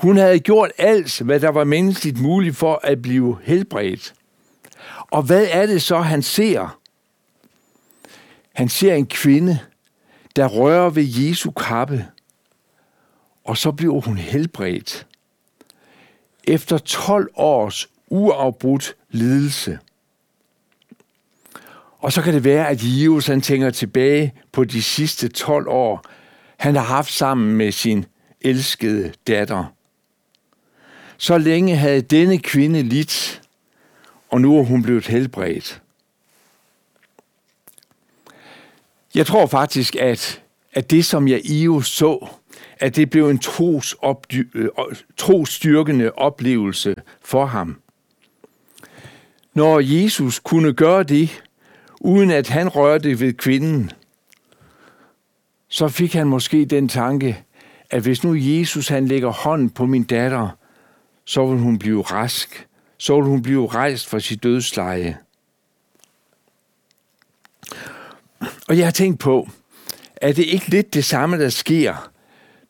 Hun 0.00 0.16
havde 0.16 0.38
gjort 0.38 0.72
alt, 0.78 1.20
hvad 1.20 1.40
der 1.40 1.48
var 1.48 1.64
menneskeligt 1.64 2.20
muligt 2.20 2.56
for 2.56 2.80
at 2.82 3.02
blive 3.02 3.38
helbredt. 3.42 4.14
Og 5.10 5.22
hvad 5.22 5.46
er 5.50 5.66
det 5.66 5.82
så, 5.82 5.98
han 5.98 6.22
ser? 6.22 6.78
Han 8.54 8.68
ser 8.68 8.94
en 8.94 9.06
kvinde, 9.06 9.58
der 10.36 10.46
rører 10.46 10.90
ved 10.90 11.02
Jesu 11.02 11.50
kappe, 11.50 12.06
og 13.44 13.56
så 13.56 13.72
bliver 13.72 14.00
hun 14.00 14.16
helbredt. 14.16 15.06
Efter 16.44 16.78
12 16.78 17.30
års 17.34 17.88
uafbrudt 18.08 18.96
lidelse. 19.10 19.78
Og 21.98 22.12
så 22.12 22.22
kan 22.22 22.34
det 22.34 22.44
være, 22.44 22.68
at 22.68 22.78
Jesus 22.82 23.26
han 23.26 23.40
tænker 23.40 23.70
tilbage 23.70 24.34
på 24.52 24.64
de 24.64 24.82
sidste 24.82 25.28
12 25.28 25.68
år, 25.68 26.04
han 26.56 26.76
har 26.76 26.82
haft 26.82 27.12
sammen 27.12 27.56
med 27.56 27.72
sin 27.72 28.06
elskede 28.40 29.12
datter. 29.26 29.64
Så 31.20 31.38
længe 31.38 31.76
havde 31.76 32.02
denne 32.02 32.38
kvinde 32.38 32.82
lidt, 32.82 33.42
og 34.30 34.40
nu 34.40 34.58
er 34.58 34.62
hun 34.62 34.82
blevet 34.82 35.06
helbredt. 35.06 35.82
Jeg 39.14 39.26
tror 39.26 39.46
faktisk, 39.46 39.96
at, 39.96 40.42
at 40.72 40.90
det, 40.90 41.04
som 41.04 41.28
jeg 41.28 41.40
i 41.44 41.68
så, 41.82 42.28
at 42.78 42.96
det 42.96 43.10
blev 43.10 43.28
en 43.28 43.38
tros 43.38 43.96
opdy- 44.02 44.50
øh, 44.54 44.68
trosstyrkende 45.16 46.12
oplevelse 46.12 46.94
for 47.22 47.46
ham. 47.46 47.80
Når 49.54 49.80
Jesus 49.80 50.38
kunne 50.38 50.72
gøre 50.72 51.02
det, 51.02 51.42
uden 52.00 52.30
at 52.30 52.48
han 52.48 52.68
rørte 52.68 53.20
ved 53.20 53.32
kvinden, 53.32 53.90
så 55.68 55.88
fik 55.88 56.12
han 56.12 56.26
måske 56.26 56.64
den 56.64 56.88
tanke, 56.88 57.44
at 57.90 58.02
hvis 58.02 58.24
nu 58.24 58.34
Jesus 58.34 58.88
han 58.88 59.08
lægger 59.08 59.30
hånden 59.30 59.70
på 59.70 59.86
min 59.86 60.04
datter, 60.04 60.59
så 61.30 61.46
vil 61.46 61.58
hun 61.58 61.78
blive 61.78 62.02
rask, 62.02 62.66
så 62.98 63.14
vil 63.16 63.24
hun 63.24 63.42
blive 63.42 63.66
rejst 63.66 64.08
fra 64.08 64.20
sit 64.20 64.42
dødsleje. 64.42 65.18
Og 68.68 68.78
jeg 68.78 68.86
har 68.86 68.90
tænkt 68.90 69.20
på, 69.20 69.48
er 70.16 70.32
det 70.32 70.44
ikke 70.44 70.68
lidt 70.68 70.94
det 70.94 71.04
samme, 71.04 71.38
der 71.38 71.48
sker, 71.48 72.10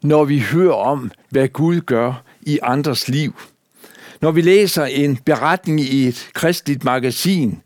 når 0.03 0.25
vi 0.25 0.39
hører 0.39 0.75
om, 0.75 1.11
hvad 1.31 1.49
Gud 1.49 1.81
gør 1.81 2.23
i 2.43 2.59
andres 2.63 3.09
liv. 3.09 3.35
Når 4.21 4.31
vi 4.31 4.41
læser 4.41 4.85
en 4.85 5.17
beretning 5.17 5.81
i 5.81 6.09
et 6.09 6.31
kristligt 6.35 6.85
magasin, 6.85 7.63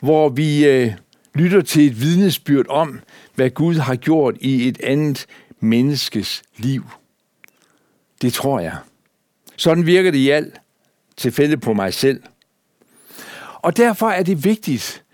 hvor 0.00 0.28
vi 0.28 0.66
øh, 0.66 0.92
lytter 1.34 1.60
til 1.60 1.86
et 1.86 2.00
vidnesbyrd 2.00 2.66
om, 2.68 3.00
hvad 3.34 3.50
Gud 3.50 3.74
har 3.74 3.96
gjort 3.96 4.36
i 4.40 4.68
et 4.68 4.80
andet 4.80 5.26
menneskes 5.60 6.42
liv. 6.56 6.84
Det 8.22 8.32
tror 8.32 8.60
jeg. 8.60 8.78
Sådan 9.56 9.86
virker 9.86 10.10
det 10.10 10.18
i 10.18 10.30
alt 10.30 10.60
tilfælde 11.16 11.56
på 11.56 11.72
mig 11.72 11.94
selv. 11.94 12.22
Og 13.54 13.76
derfor 13.76 14.08
er 14.08 14.22
det 14.22 14.44
vigtigt, 14.44 15.04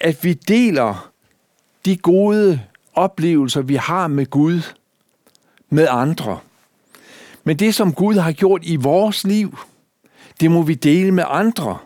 at 0.00 0.24
vi 0.24 0.32
deler 0.32 1.12
de 1.84 1.96
gode 1.96 2.60
oplevelser, 2.94 3.60
vi 3.60 3.74
har 3.74 4.06
med 4.08 4.26
Gud, 4.26 4.60
med 5.70 5.86
andre. 5.90 6.38
Men 7.44 7.56
det, 7.56 7.74
som 7.74 7.92
Gud 7.92 8.14
har 8.14 8.32
gjort 8.32 8.60
i 8.64 8.76
vores 8.76 9.24
liv, 9.24 9.58
det 10.40 10.50
må 10.50 10.62
vi 10.62 10.74
dele 10.74 11.12
med 11.12 11.24
andre. 11.26 11.78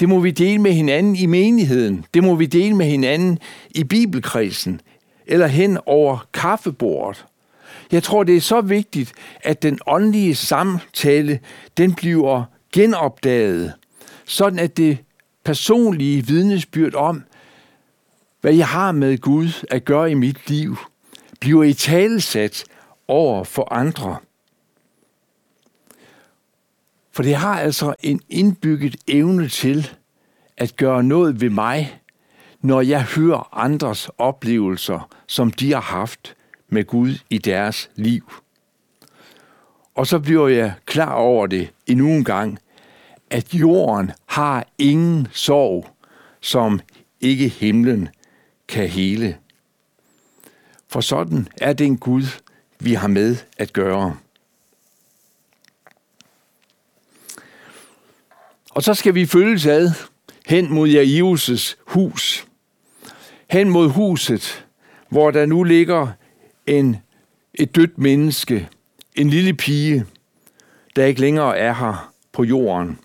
Det 0.00 0.08
må 0.08 0.20
vi 0.20 0.30
dele 0.30 0.58
med 0.58 0.72
hinanden 0.72 1.16
i 1.16 1.26
menigheden. 1.26 2.04
Det 2.14 2.24
må 2.24 2.34
vi 2.34 2.46
dele 2.46 2.76
med 2.76 2.86
hinanden 2.86 3.38
i 3.70 3.84
bibelkredsen. 3.84 4.80
Eller 5.26 5.46
hen 5.46 5.78
over 5.86 6.26
kaffebordet. 6.34 7.26
Jeg 7.92 8.02
tror, 8.02 8.22
det 8.24 8.36
er 8.36 8.40
så 8.40 8.60
vigtigt, 8.60 9.12
at 9.40 9.62
den 9.62 9.78
åndelige 9.86 10.34
samtale, 10.34 11.40
den 11.76 11.94
bliver 11.94 12.44
genopdaget, 12.72 13.72
sådan 14.24 14.58
at 14.58 14.76
det 14.76 14.98
personlige 15.44 16.26
vidnesbyrd 16.26 16.94
om, 16.94 17.24
hvad 18.40 18.54
jeg 18.54 18.68
har 18.68 18.92
med 18.92 19.18
Gud 19.18 19.66
at 19.70 19.84
gøre 19.84 20.10
i 20.10 20.14
mit 20.14 20.50
liv, 20.50 20.76
bliver 21.40 21.62
i 21.64 21.72
talesat 21.72 22.64
over 23.08 23.44
for 23.44 23.72
andre. 23.72 24.16
For 27.12 27.22
det 27.22 27.34
har 27.34 27.60
altså 27.60 27.94
en 28.00 28.20
indbygget 28.28 28.96
evne 29.08 29.48
til 29.48 29.90
at 30.56 30.76
gøre 30.76 31.02
noget 31.02 31.40
ved 31.40 31.50
mig, 31.50 32.00
når 32.60 32.80
jeg 32.80 33.02
hører 33.02 33.48
andres 33.52 34.10
oplevelser, 34.18 35.08
som 35.26 35.50
de 35.50 35.72
har 35.72 35.80
haft 35.80 36.34
med 36.72 36.84
Gud 36.84 37.18
i 37.30 37.38
deres 37.38 37.90
liv. 37.94 38.32
Og 39.94 40.06
så 40.06 40.18
bliver 40.18 40.48
jeg 40.48 40.72
klar 40.86 41.12
over 41.12 41.46
det 41.46 41.70
endnu 41.86 42.08
en 42.08 42.24
gang, 42.24 42.58
at 43.30 43.54
jorden 43.54 44.12
har 44.26 44.66
ingen 44.78 45.28
sorg, 45.32 45.88
som 46.40 46.80
ikke 47.20 47.48
himlen 47.48 48.08
kan 48.68 48.88
hele. 48.88 49.36
For 50.88 51.00
sådan 51.00 51.48
er 51.60 51.72
den 51.72 51.98
Gud, 51.98 52.22
vi 52.80 52.94
har 52.94 53.08
med 53.08 53.36
at 53.58 53.72
gøre. 53.72 54.16
Og 58.70 58.82
så 58.82 58.94
skal 58.94 59.14
vi 59.14 59.26
følges 59.26 59.66
ad 59.66 59.90
hen 60.46 60.74
mod 60.74 60.88
Jairus' 60.88 61.76
hus. 61.86 62.46
Hen 63.50 63.70
mod 63.70 63.88
huset, 63.88 64.66
hvor 65.08 65.30
der 65.30 65.46
nu 65.46 65.62
ligger 65.62 66.08
en, 66.66 66.96
et 67.54 67.74
dødt 67.74 67.98
menneske, 67.98 68.68
en 69.16 69.30
lille 69.30 69.54
pige, 69.54 70.06
der 70.96 71.04
ikke 71.04 71.20
længere 71.20 71.58
er 71.58 71.74
her 71.74 72.12
på 72.32 72.44
jorden. 72.44 72.98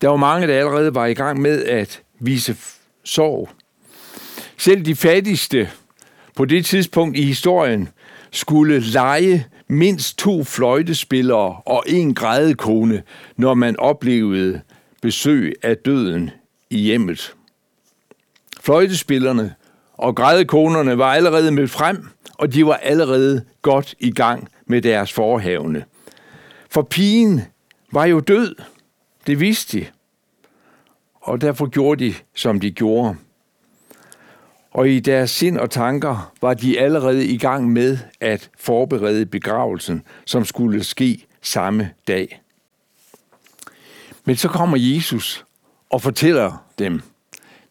Der 0.00 0.08
var 0.08 0.16
mange, 0.16 0.46
der 0.46 0.58
allerede 0.58 0.94
var 0.94 1.06
i 1.06 1.14
gang 1.14 1.40
med 1.40 1.64
at 1.64 2.02
vise 2.18 2.56
sorg. 3.04 3.50
Selv 4.56 4.82
de 4.82 4.96
fattigste 4.96 5.70
på 6.36 6.44
det 6.44 6.64
tidspunkt 6.64 7.16
i 7.16 7.22
historien 7.22 7.88
skulle 8.30 8.80
lege 8.80 9.46
mindst 9.68 10.18
to 10.18 10.44
fløjtespillere 10.44 11.60
og 11.66 11.84
en 11.86 12.14
grædekone, 12.14 13.02
når 13.36 13.54
man 13.54 13.76
oplevede 13.78 14.60
besøg 15.02 15.54
af 15.62 15.76
døden 15.76 16.30
i 16.70 16.78
hjemmet. 16.78 17.34
Fløjtespillerne 18.60 19.54
og 19.96 20.16
grædekonerne 20.16 20.98
var 20.98 21.14
allerede 21.14 21.50
mødt 21.50 21.70
frem, 21.70 22.08
og 22.34 22.52
de 22.52 22.66
var 22.66 22.74
allerede 22.74 23.44
godt 23.62 23.94
i 23.98 24.10
gang 24.10 24.48
med 24.66 24.82
deres 24.82 25.12
forhavne. 25.12 25.84
For 26.70 26.82
pigen 26.82 27.42
var 27.92 28.04
jo 28.04 28.20
død, 28.20 28.54
det 29.26 29.40
vidste 29.40 29.78
de, 29.78 29.86
og 31.14 31.40
derfor 31.40 31.66
gjorde 31.66 32.04
de, 32.04 32.14
som 32.34 32.60
de 32.60 32.70
gjorde. 32.70 33.16
Og 34.70 34.88
i 34.88 35.00
deres 35.00 35.30
sind 35.30 35.58
og 35.58 35.70
tanker 35.70 36.32
var 36.40 36.54
de 36.54 36.80
allerede 36.80 37.26
i 37.26 37.38
gang 37.38 37.72
med 37.72 37.98
at 38.20 38.50
forberede 38.58 39.26
begravelsen, 39.26 40.02
som 40.26 40.44
skulle 40.44 40.84
ske 40.84 41.26
samme 41.42 41.90
dag. 42.08 42.40
Men 44.24 44.36
så 44.36 44.48
kommer 44.48 44.76
Jesus 44.80 45.44
og 45.90 46.02
fortæller 46.02 46.64
dem, 46.78 47.02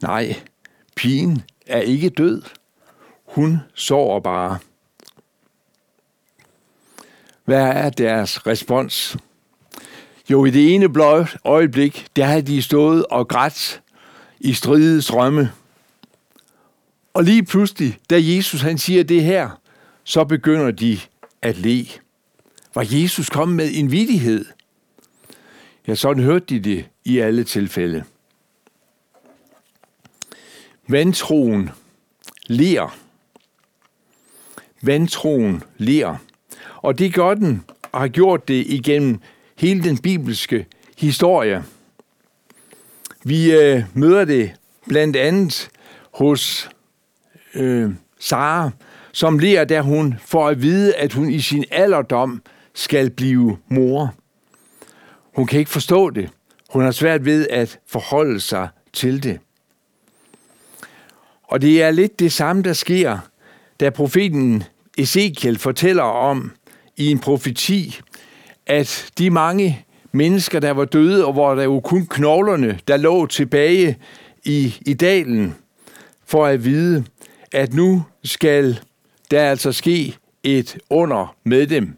nej, 0.01 0.35
pigen 0.95 1.43
er 1.67 1.79
ikke 1.79 2.09
død. 2.09 2.41
Hun 3.25 3.59
sover 3.73 4.19
bare. 4.19 4.57
Hvad 7.45 7.63
er 7.63 7.89
deres 7.89 8.47
respons? 8.47 9.17
Jo, 10.29 10.45
i 10.45 10.49
det 10.49 10.75
ene 10.75 10.89
blå 10.93 11.25
øjeblik, 11.43 12.07
der 12.15 12.25
havde 12.25 12.41
de 12.41 12.61
stået 12.61 13.05
og 13.05 13.27
grædt 13.27 13.81
i 14.39 14.53
stride 14.53 15.01
strømme. 15.01 15.51
Og 17.13 17.23
lige 17.23 17.43
pludselig, 17.43 17.97
da 18.09 18.15
Jesus 18.21 18.61
han 18.61 18.77
siger 18.77 19.03
det 19.03 19.23
her, 19.23 19.49
så 20.03 20.23
begynder 20.23 20.71
de 20.71 20.99
at 21.41 21.57
le. 21.57 21.85
Var 22.75 22.87
Jesus 22.89 23.29
kommet 23.29 23.55
med 23.55 23.69
en 23.73 23.91
vidighed? 23.91 24.45
Ja, 25.87 25.95
sådan 25.95 26.23
hørte 26.23 26.45
de 26.45 26.59
det 26.59 26.85
i 27.05 27.19
alle 27.19 27.43
tilfælde. 27.43 28.03
Vantroen 30.87 31.69
ler. 32.47 32.97
Vantroen 34.81 35.63
ler. 35.77 36.15
Og 36.77 36.99
det 36.99 37.13
gør 37.13 37.33
den, 37.33 37.63
og 37.91 37.99
har 37.99 38.07
gjort 38.07 38.47
det 38.47 38.67
igennem 38.67 39.19
hele 39.57 39.83
den 39.83 39.97
bibelske 39.97 40.65
historie. 40.97 41.63
Vi 43.23 43.51
øh, 43.51 43.83
møder 43.93 44.25
det 44.25 44.51
blandt 44.87 45.15
andet 45.15 45.69
hos 46.13 46.69
øh, 47.53 47.91
Sara, 48.19 48.71
som 49.11 49.39
ler, 49.39 49.63
da 49.63 49.81
hun 49.81 50.15
får 50.25 50.49
at 50.49 50.61
vide, 50.61 50.95
at 50.95 51.13
hun 51.13 51.29
i 51.29 51.39
sin 51.39 51.65
alderdom 51.71 52.41
skal 52.73 53.09
blive 53.09 53.57
mor. 53.67 54.13
Hun 55.35 55.47
kan 55.47 55.59
ikke 55.59 55.71
forstå 55.71 56.09
det. 56.09 56.29
Hun 56.69 56.83
har 56.83 56.91
svært 56.91 57.25
ved 57.25 57.47
at 57.47 57.79
forholde 57.87 58.39
sig 58.39 58.69
til 58.93 59.23
det. 59.23 59.39
Og 61.47 61.61
det 61.61 61.83
er 61.83 61.91
lidt 61.91 62.19
det 62.19 62.31
samme, 62.31 62.61
der 62.61 62.73
sker, 62.73 63.17
da 63.79 63.89
profeten 63.89 64.63
Ezekiel 64.97 65.59
fortæller 65.59 66.03
om 66.03 66.51
i 66.97 67.11
en 67.11 67.19
profeti, 67.19 67.99
at 68.67 69.11
de 69.17 69.29
mange 69.29 69.85
mennesker, 70.11 70.59
der 70.59 70.71
var 70.71 70.85
døde, 70.85 71.25
og 71.25 71.33
hvor 71.33 71.55
der 71.55 71.63
jo 71.63 71.79
kun 71.79 72.05
knoglerne, 72.05 72.79
der 72.87 72.97
lå 72.97 73.25
tilbage 73.25 73.97
i, 74.45 74.75
i 74.85 74.93
dalen, 74.93 75.55
for 76.25 76.45
at 76.45 76.65
vide, 76.65 77.05
at 77.51 77.73
nu 77.73 78.03
skal 78.23 78.79
der 79.31 79.49
altså 79.49 79.71
ske 79.71 80.15
et 80.43 80.77
under 80.89 81.35
med 81.43 81.67
dem. 81.67 81.97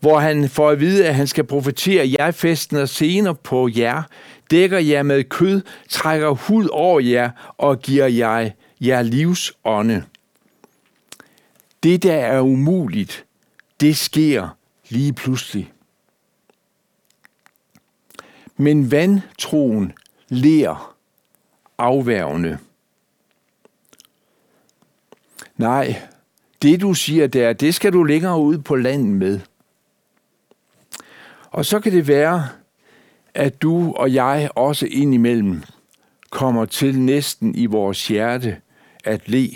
Hvor 0.00 0.18
han 0.18 0.48
får 0.48 0.70
at 0.70 0.80
vide, 0.80 1.06
at 1.06 1.14
han 1.14 1.26
skal 1.26 1.44
profetere, 1.44 2.14
jeg 2.18 2.34
festner 2.34 2.86
senere 2.86 3.34
på 3.34 3.68
jer, 3.76 4.02
dækker 4.50 4.78
jer 4.78 5.02
med 5.02 5.24
kød, 5.24 5.62
trækker 5.88 6.30
hud 6.30 6.68
over 6.72 7.00
jer 7.00 7.30
og 7.58 7.80
giver 7.80 8.06
jeg 8.06 8.54
jer 8.80 9.02
livsånde. 9.02 10.04
Det, 11.82 12.02
der 12.02 12.14
er 12.14 12.40
umuligt, 12.40 13.24
det 13.80 13.96
sker 13.96 14.56
lige 14.88 15.12
pludselig. 15.12 15.72
Men 18.56 18.90
vandtroen 18.90 19.92
ler 20.28 20.96
afværgende. 21.78 22.58
Nej, 25.56 26.02
det 26.62 26.80
du 26.80 26.94
siger 26.94 27.26
der, 27.26 27.52
det 27.52 27.74
skal 27.74 27.92
du 27.92 28.02
længere 28.02 28.40
ud 28.40 28.58
på 28.58 28.76
landet 28.76 29.12
med. 29.12 29.40
Og 31.50 31.64
så 31.64 31.80
kan 31.80 31.92
det 31.92 32.08
være, 32.08 32.48
at 33.34 33.62
du 33.62 33.92
og 33.92 34.14
jeg 34.14 34.50
også 34.54 34.86
indimellem 34.86 35.62
kommer 36.30 36.64
til 36.64 37.00
næsten 37.00 37.54
i 37.54 37.66
vores 37.66 38.08
hjerte 38.08 38.56
at 39.04 39.28
le. 39.28 39.48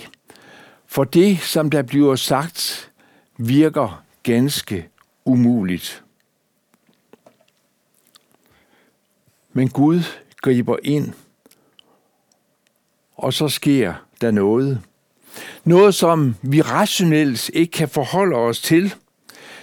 For 0.87 1.05
det, 1.05 1.41
som 1.41 1.71
der 1.71 1.83
bliver 1.83 2.17
sagt, 2.17 2.91
virker 3.37 4.05
ganske 4.23 4.89
umuligt. 5.25 6.05
Men 9.53 9.69
Gud 9.69 10.03
griber 10.37 10.77
ind, 10.83 11.13
og 13.17 13.33
så 13.35 13.49
sker 13.49 13.95
der 14.21 14.31
noget. 14.31 14.81
Noget, 15.65 15.95
som 15.95 16.35
vi 16.43 16.61
rationelt 16.61 17.49
ikke 17.49 17.73
kan 17.73 17.89
forholde 17.89 18.37
os 18.37 18.61
til. 18.61 18.95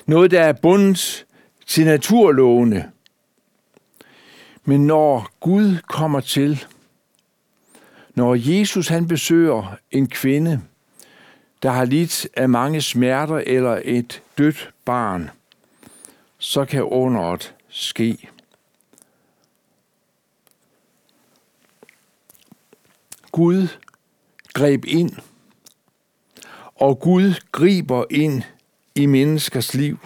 Noget, 0.06 0.32
der 0.32 0.41
er 0.41 0.54
bundet 0.54 1.25
til 1.67 1.86
naturlovene. 1.86 2.91
Men 4.65 4.88
når 4.88 5.30
Gud 5.39 5.78
kommer 5.88 6.19
til, 6.19 6.65
når 8.15 8.36
Jesus 8.36 8.88
han 8.88 9.08
besøger 9.08 9.75
en 9.91 10.08
kvinde, 10.08 10.62
der 11.63 11.71
har 11.71 11.86
lidt 11.86 12.28
af 12.38 12.49
mange 12.49 12.82
smerter 12.82 13.36
eller 13.36 13.82
et 13.86 14.21
dødt 14.38 14.73
barn, 14.86 15.30
så 16.38 16.65
kan 16.65 16.84
underet 16.84 17.56
ske. 17.69 18.30
Gud 23.32 23.67
greb 24.54 24.86
ind, 24.86 25.12
og 26.75 26.99
Gud 26.99 27.34
griber 27.51 28.06
ind 28.10 28.43
i 28.95 29.06
menneskers 29.06 29.73
liv. 29.73 29.99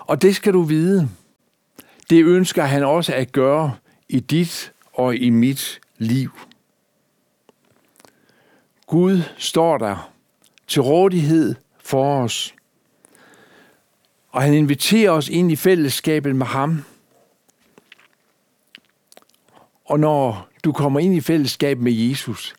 Og 0.00 0.22
det 0.22 0.36
skal 0.36 0.52
du 0.52 0.62
vide. 0.62 1.08
Det 2.10 2.24
ønsker 2.24 2.62
han 2.62 2.84
også 2.84 3.14
at 3.14 3.32
gøre 3.32 3.76
i 4.08 4.20
dit 4.20 4.72
og 4.92 5.16
i 5.16 5.30
mit 5.30 5.80
liv. 5.98 6.30
Gud 8.86 9.22
står 9.38 9.78
der 9.78 10.12
til 10.66 10.82
rådighed 10.82 11.54
for 11.78 12.22
os. 12.22 12.54
Og 14.30 14.42
han 14.42 14.54
inviterer 14.54 15.10
os 15.10 15.28
ind 15.28 15.52
i 15.52 15.56
fællesskabet 15.56 16.36
med 16.36 16.46
ham. 16.46 16.84
Og 19.84 20.00
når 20.00 20.48
du 20.64 20.72
kommer 20.72 21.00
ind 21.00 21.14
i 21.14 21.20
fællesskab 21.20 21.78
med 21.78 21.92
Jesus, 21.92 22.54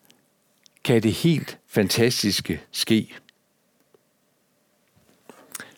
kan 0.83 1.03
det 1.03 1.13
helt 1.13 1.59
fantastiske 1.67 2.61
ske. 2.71 3.15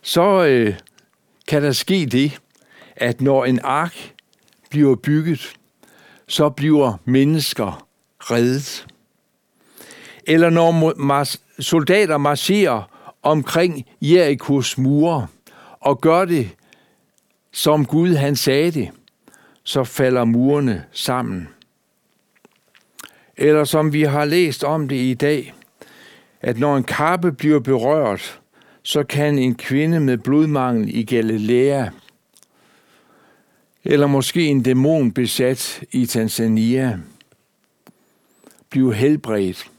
Så 0.02 0.46
øh, 0.46 0.80
kan 1.48 1.64
der 1.64 1.72
ske 1.72 2.06
det, 2.06 2.40
at 2.98 3.22
når 3.22 3.46
en 3.46 3.60
ark 3.64 4.14
bliver 4.70 4.96
bygget, 4.96 5.54
så 6.28 6.50
bliver 6.50 6.94
mennesker 7.06 7.88
reddet. 8.20 8.88
Eller 10.24 10.50
når 10.50 11.26
soldater 11.62 12.18
marcherer 12.18 13.14
omkring 13.24 13.86
Jerikos 14.02 14.78
mure 14.78 15.28
og 15.80 16.02
gør 16.02 16.26
det, 16.26 16.50
som 17.52 17.86
Gud 17.86 18.16
han 18.16 18.36
sagde 18.36 18.72
det, 18.72 18.90
så 19.64 19.84
falder 19.84 20.26
murene 20.26 20.84
sammen. 20.92 21.48
Eller 23.38 23.64
som 23.64 23.94
vi 23.94 24.04
har 24.04 24.26
læst 24.26 24.64
om 24.64 24.88
det 24.88 24.96
i 24.96 25.14
dag, 25.14 25.54
at 26.42 26.60
når 26.60 26.78
en 26.78 26.84
kappe 26.84 27.32
bliver 27.32 27.60
berørt, 27.60 28.40
så 28.84 29.04
kan 29.04 29.40
en 29.40 29.56
kvinde 29.56 30.00
med 30.00 30.18
blodmangel 30.18 30.96
i 30.96 31.04
Galilea, 31.04 31.90
eller 33.90 34.08
måske 34.08 34.46
en 34.48 34.64
dæmon 34.64 35.12
besat 35.12 35.84
i 35.92 36.06
Tanzania, 36.06 37.00
blive 38.70 38.96
helbredt, 38.96 39.72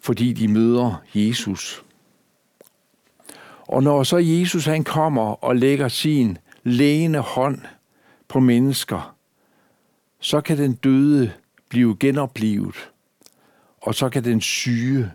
fordi 0.00 0.32
de 0.32 0.48
møder 0.48 1.02
Jesus. 1.14 1.84
Og 3.60 3.82
når 3.82 4.02
så 4.02 4.16
Jesus 4.16 4.64
han 4.64 4.84
kommer 4.84 5.44
og 5.44 5.56
lægger 5.56 5.88
sin 5.88 6.38
lægende 6.64 7.18
hånd 7.18 7.60
på 8.28 8.40
mennesker, 8.40 9.16
så 10.20 10.40
kan 10.40 10.58
den 10.58 10.72
døde 10.72 11.32
blive 11.68 11.96
genoplevet, 12.00 12.90
og 13.82 13.94
så 13.94 14.08
kan 14.08 14.24
den 14.24 14.40
syge 14.40 15.10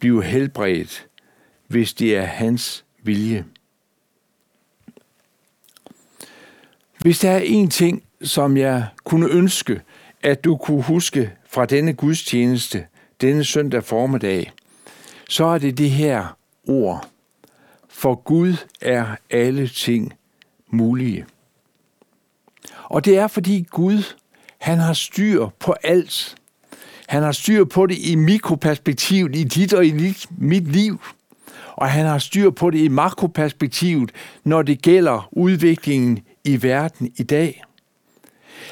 blive 0.00 0.24
helbredt, 0.24 1.06
hvis 1.66 1.94
det 1.94 2.16
er 2.16 2.24
hans 2.24 2.84
vilje. 3.02 3.44
Hvis 7.02 7.18
der 7.18 7.30
er 7.30 7.40
en 7.44 7.70
ting, 7.70 8.02
som 8.22 8.56
jeg 8.56 8.86
kunne 9.04 9.28
ønske, 9.28 9.80
at 10.22 10.44
du 10.44 10.56
kunne 10.56 10.82
huske 10.82 11.32
fra 11.50 11.66
denne 11.66 11.92
gudstjeneste, 11.92 12.84
denne 13.20 13.44
søndag 13.44 13.84
formiddag, 13.84 14.52
så 15.28 15.44
er 15.44 15.58
det 15.58 15.78
det 15.78 15.90
her 15.90 16.36
ord. 16.68 17.08
For 17.88 18.14
Gud 18.14 18.56
er 18.80 19.06
alle 19.30 19.68
ting 19.68 20.12
mulige. 20.70 21.26
Og 22.84 23.04
det 23.04 23.18
er 23.18 23.26
fordi 23.26 23.66
Gud, 23.70 24.02
han 24.58 24.78
har 24.78 24.92
styr 24.92 25.46
på 25.58 25.72
alt. 25.82 26.36
Han 27.08 27.22
har 27.22 27.32
styr 27.32 27.64
på 27.64 27.86
det 27.86 27.98
i 27.98 28.14
mikroperspektivet 28.14 29.36
i 29.36 29.44
dit 29.44 29.74
og 29.74 29.86
i 29.86 30.14
mit 30.38 30.72
liv. 30.72 31.00
Og 31.72 31.90
han 31.90 32.06
har 32.06 32.18
styr 32.18 32.50
på 32.50 32.70
det 32.70 32.78
i 32.78 32.88
makroperspektivet, 32.88 34.12
når 34.44 34.62
det 34.62 34.82
gælder 34.82 35.28
udviklingen 35.32 36.20
i 36.44 36.62
verden 36.62 37.12
i 37.16 37.22
dag. 37.22 37.64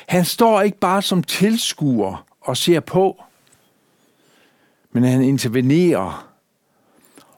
Han 0.07 0.25
står 0.25 0.63
ikke 0.63 0.79
bare 0.79 1.03
som 1.03 1.23
tilskuer 1.23 2.27
og 2.41 2.57
ser 2.57 2.81
på, 2.81 3.23
men 4.93 5.05
han 5.05 5.23
intervenerer, 5.23 6.35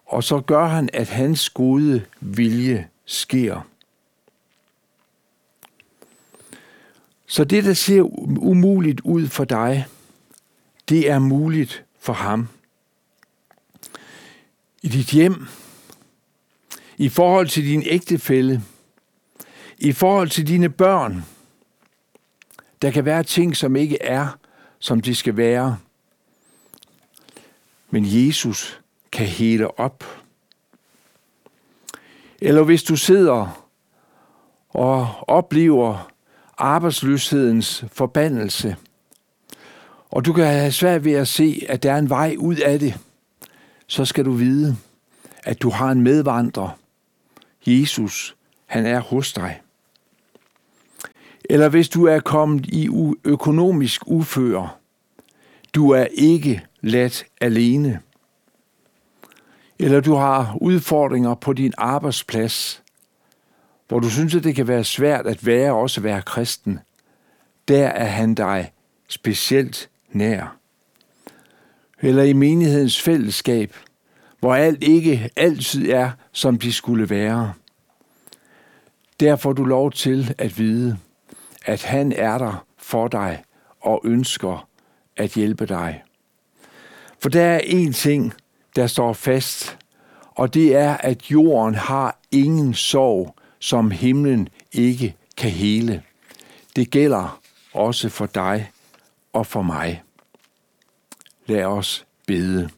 og 0.07 0.25
så 0.25 0.41
gør 0.41 0.67
han, 0.67 0.91
at 0.93 1.09
hans 1.09 1.51
gode 1.51 2.05
vilje 2.21 2.89
sker. 3.05 3.61
Så 7.27 7.45
det, 7.45 7.65
der 7.65 7.75
ser 7.75 8.03
umuligt 8.43 9.01
ud 9.01 9.29
for 9.29 9.45
dig, 9.45 9.87
det 10.89 11.11
er 11.11 11.19
muligt 11.19 11.85
for 12.01 12.13
ham. 12.13 12.49
I 14.83 14.89
dit 14.89 15.11
hjem, 15.11 15.47
i 16.97 17.09
forhold 17.09 17.49
til 17.49 17.65
din 17.65 17.83
ægtefælle, 17.87 18.63
i 19.83 19.93
forhold 19.93 20.29
til 20.29 20.47
dine 20.47 20.69
børn. 20.69 21.25
Der 22.83 22.91
kan 22.91 23.05
være 23.05 23.23
ting, 23.23 23.57
som 23.57 23.77
ikke 23.77 24.03
er, 24.03 24.39
som 24.79 25.01
de 25.01 25.15
skal 25.15 25.37
være. 25.37 25.79
Men 27.91 28.05
Jesus 28.07 28.81
kan 29.13 29.27
hele 29.27 29.81
op. 29.81 30.05
Eller 32.41 32.63
hvis 32.63 32.83
du 32.83 32.97
sidder 32.97 33.69
og 34.69 35.09
oplever 35.29 36.11
arbejdsløshedens 36.59 37.85
forbandelse, 37.93 38.77
og 40.11 40.25
du 40.25 40.33
kan 40.33 40.47
have 40.47 40.73
svært 40.73 41.05
ved 41.05 41.13
at 41.13 41.29
se, 41.29 41.67
at 41.69 41.83
der 41.83 41.93
er 41.93 41.99
en 41.99 42.11
vej 42.11 42.37
ud 42.39 42.57
af 42.57 42.79
det, 42.79 42.99
så 43.87 44.05
skal 44.05 44.25
du 44.25 44.33
vide, 44.33 44.77
at 45.43 45.63
du 45.63 45.71
har 45.71 45.91
en 45.91 46.01
medvandrer. 46.01 46.79
Jesus, 47.67 48.37
han 48.67 48.87
er 48.87 49.01
hos 49.01 49.33
dig. 49.33 49.61
Eller 51.51 51.69
hvis 51.69 51.89
du 51.89 52.05
er 52.05 52.21
kommet 52.21 52.67
i 52.67 52.89
økonomisk 53.25 54.03
uføre, 54.07 54.69
du 55.75 55.91
er 55.91 56.07
ikke 56.13 56.63
ladt 56.81 57.25
alene. 57.41 58.01
Eller 59.79 60.01
du 60.01 60.15
har 60.15 60.59
udfordringer 60.61 61.35
på 61.35 61.53
din 61.53 61.73
arbejdsplads, 61.79 62.83
hvor 63.89 64.01
du 64.01 64.11
synes, 64.11 64.35
at 64.35 64.45
det 64.45 64.55
kan 64.55 64.69
være 64.69 64.85
svært 64.85 65.27
at 65.27 65.47
være 65.47 65.75
også 65.75 66.01
at 66.01 66.05
være 66.05 66.23
kristen. 66.23 66.79
Der 67.69 67.87
er 67.87 68.07
han 68.07 68.35
dig 68.35 68.73
specielt 69.09 69.91
nær. 70.13 70.57
Eller 72.01 72.23
i 72.23 72.33
menighedens 72.33 73.01
fællesskab, 73.01 73.77
hvor 74.41 74.55
alt 74.55 74.83
ikke 74.83 75.31
altid 75.37 75.91
er, 75.91 76.11
som 76.33 76.59
de 76.59 76.73
skulle 76.73 77.11
være. 77.11 77.53
Der 79.21 79.37
får 79.37 79.53
du 79.53 79.65
lov 79.65 79.93
til 79.93 80.35
at 80.39 80.59
vide, 80.59 80.99
at 81.65 81.83
han 81.83 82.13
er 82.13 82.39
der 82.39 82.67
for 82.79 83.09
dig 83.09 83.45
og 83.81 84.01
ønsker 84.05 84.69
at 85.17 85.31
hjælpe 85.31 85.67
dig. 85.67 86.03
For 87.19 87.29
der 87.29 87.43
er 87.45 87.61
én 87.61 87.93
ting, 87.93 88.35
der 88.77 88.87
står 88.87 89.13
fast, 89.13 89.79
og 90.31 90.55
det 90.55 90.77
er, 90.77 90.97
at 90.97 91.31
jorden 91.31 91.75
har 91.75 92.19
ingen 92.31 92.75
sorg, 92.75 93.37
som 93.59 93.91
himlen 93.91 94.49
ikke 94.73 95.17
kan 95.37 95.51
hele. 95.51 96.03
Det 96.77 96.91
gælder 96.91 97.41
også 97.73 98.09
for 98.09 98.27
dig 98.27 98.71
og 99.33 99.47
for 99.47 99.63
mig. 99.63 100.03
Lad 101.47 101.65
os 101.65 102.07
bede. 102.27 102.71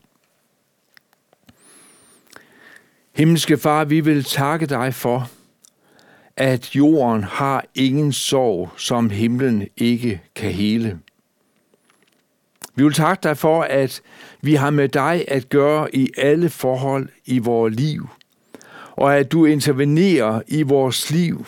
Himmelske 3.12 3.59
Far, 3.59 3.85
vi 3.85 4.01
vil 4.01 4.25
takke 4.25 4.66
dig 4.66 4.94
for, 4.94 5.31
at 6.37 6.77
jorden 6.77 7.25
har 7.25 7.64
ingen 7.75 8.12
sorg, 8.12 8.70
som 8.77 9.11
himlen 9.11 9.68
ikke 9.77 10.20
kan 10.35 10.51
hele. 10.53 10.99
Vi 12.75 12.85
vil 12.85 12.92
takke 12.92 13.23
dig 13.23 13.37
for, 13.37 13.62
at 13.62 14.03
vi 14.40 14.55
har 14.55 14.70
med 14.70 14.88
dig 14.88 15.25
at 15.29 15.49
gøre 15.49 15.94
i 15.94 16.11
alle 16.16 16.49
forhold 16.49 17.09
i 17.25 17.38
vores 17.38 17.75
liv, 17.75 18.09
og 18.90 19.16
at 19.16 19.33
du 19.33 19.44
intervenerer 19.44 20.42
i 20.49 20.62
vores 20.62 21.11
liv, 21.11 21.47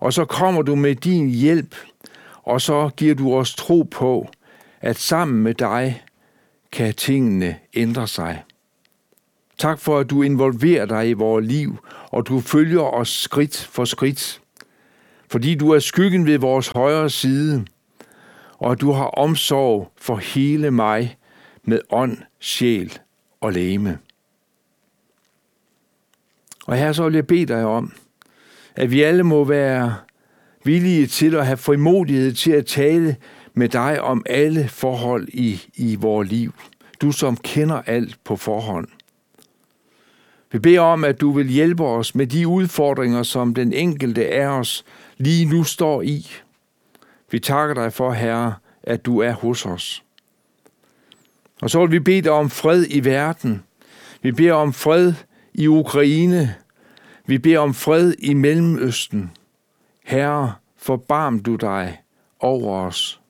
og 0.00 0.12
så 0.12 0.24
kommer 0.24 0.62
du 0.62 0.74
med 0.74 0.94
din 0.94 1.30
hjælp, 1.30 1.76
og 2.42 2.60
så 2.60 2.90
giver 2.96 3.14
du 3.14 3.34
os 3.34 3.54
tro 3.54 3.82
på, 3.82 4.28
at 4.80 4.96
sammen 4.96 5.42
med 5.42 5.54
dig 5.54 6.02
kan 6.72 6.94
tingene 6.94 7.56
ændre 7.74 8.08
sig. 8.08 8.42
Tak 9.58 9.78
for, 9.78 9.98
at 9.98 10.10
du 10.10 10.22
involverer 10.22 10.86
dig 10.86 11.08
i 11.08 11.12
vores 11.12 11.46
liv, 11.46 11.78
og 12.10 12.26
du 12.26 12.40
følger 12.40 12.80
os 12.80 13.08
skridt 13.08 13.68
for 13.72 13.84
skridt. 13.84 14.40
Fordi 15.28 15.54
du 15.54 15.70
er 15.70 15.78
skyggen 15.78 16.26
ved 16.26 16.38
vores 16.38 16.68
højre 16.68 17.10
side, 17.10 17.64
og 18.58 18.80
du 18.80 18.92
har 18.92 19.04
omsorg 19.04 19.92
for 19.96 20.16
hele 20.16 20.70
mig 20.70 21.18
med 21.64 21.80
ånd, 21.90 22.18
sjæl 22.40 22.98
og 23.40 23.52
læme. 23.52 23.98
Og 26.66 26.76
her 26.76 26.92
så 26.92 27.04
vil 27.04 27.14
jeg 27.14 27.26
bede 27.26 27.46
dig 27.46 27.64
om, 27.64 27.92
at 28.74 28.90
vi 28.90 29.02
alle 29.02 29.22
må 29.22 29.44
være 29.44 29.94
villige 30.64 31.06
til 31.06 31.34
at 31.34 31.46
have 31.46 31.56
frimodighed 31.56 32.32
til 32.32 32.52
at 32.52 32.66
tale 32.66 33.16
med 33.54 33.68
dig 33.68 34.00
om 34.00 34.22
alle 34.26 34.68
forhold 34.68 35.28
i, 35.28 35.62
i 35.74 35.94
vores 35.94 36.28
liv. 36.28 36.54
Du 37.00 37.12
som 37.12 37.36
kender 37.36 37.82
alt 37.86 38.18
på 38.24 38.36
forhånd. 38.36 38.88
Vi 40.54 40.58
beder 40.58 40.80
om, 40.80 41.04
at 41.04 41.20
du 41.20 41.32
vil 41.32 41.48
hjælpe 41.48 41.84
os 41.84 42.14
med 42.14 42.26
de 42.26 42.48
udfordringer, 42.48 43.22
som 43.22 43.54
den 43.54 43.72
enkelte 43.72 44.28
af 44.28 44.46
os 44.46 44.84
lige 45.16 45.44
nu 45.44 45.64
står 45.64 46.02
i. 46.02 46.26
Vi 47.30 47.38
takker 47.38 47.74
dig 47.74 47.92
for, 47.92 48.12
Herre, 48.12 48.54
at 48.82 49.06
du 49.06 49.18
er 49.18 49.32
hos 49.32 49.66
os. 49.66 50.04
Og 51.62 51.70
så 51.70 51.80
vil 51.80 51.90
vi 51.90 51.98
bede 51.98 52.22
dig 52.22 52.32
om 52.32 52.50
fred 52.50 52.86
i 52.90 53.04
verden. 53.04 53.62
Vi 54.22 54.32
beder 54.32 54.52
om 54.52 54.72
fred 54.72 55.12
i 55.54 55.66
Ukraine. 55.66 56.54
Vi 57.26 57.38
beder 57.38 57.58
om 57.58 57.74
fred 57.74 58.14
i 58.18 58.34
Mellemøsten. 58.34 59.30
Herre, 60.04 60.54
forbarm 60.76 61.38
du 61.38 61.56
dig 61.56 62.00
over 62.40 62.86
os. 62.86 63.20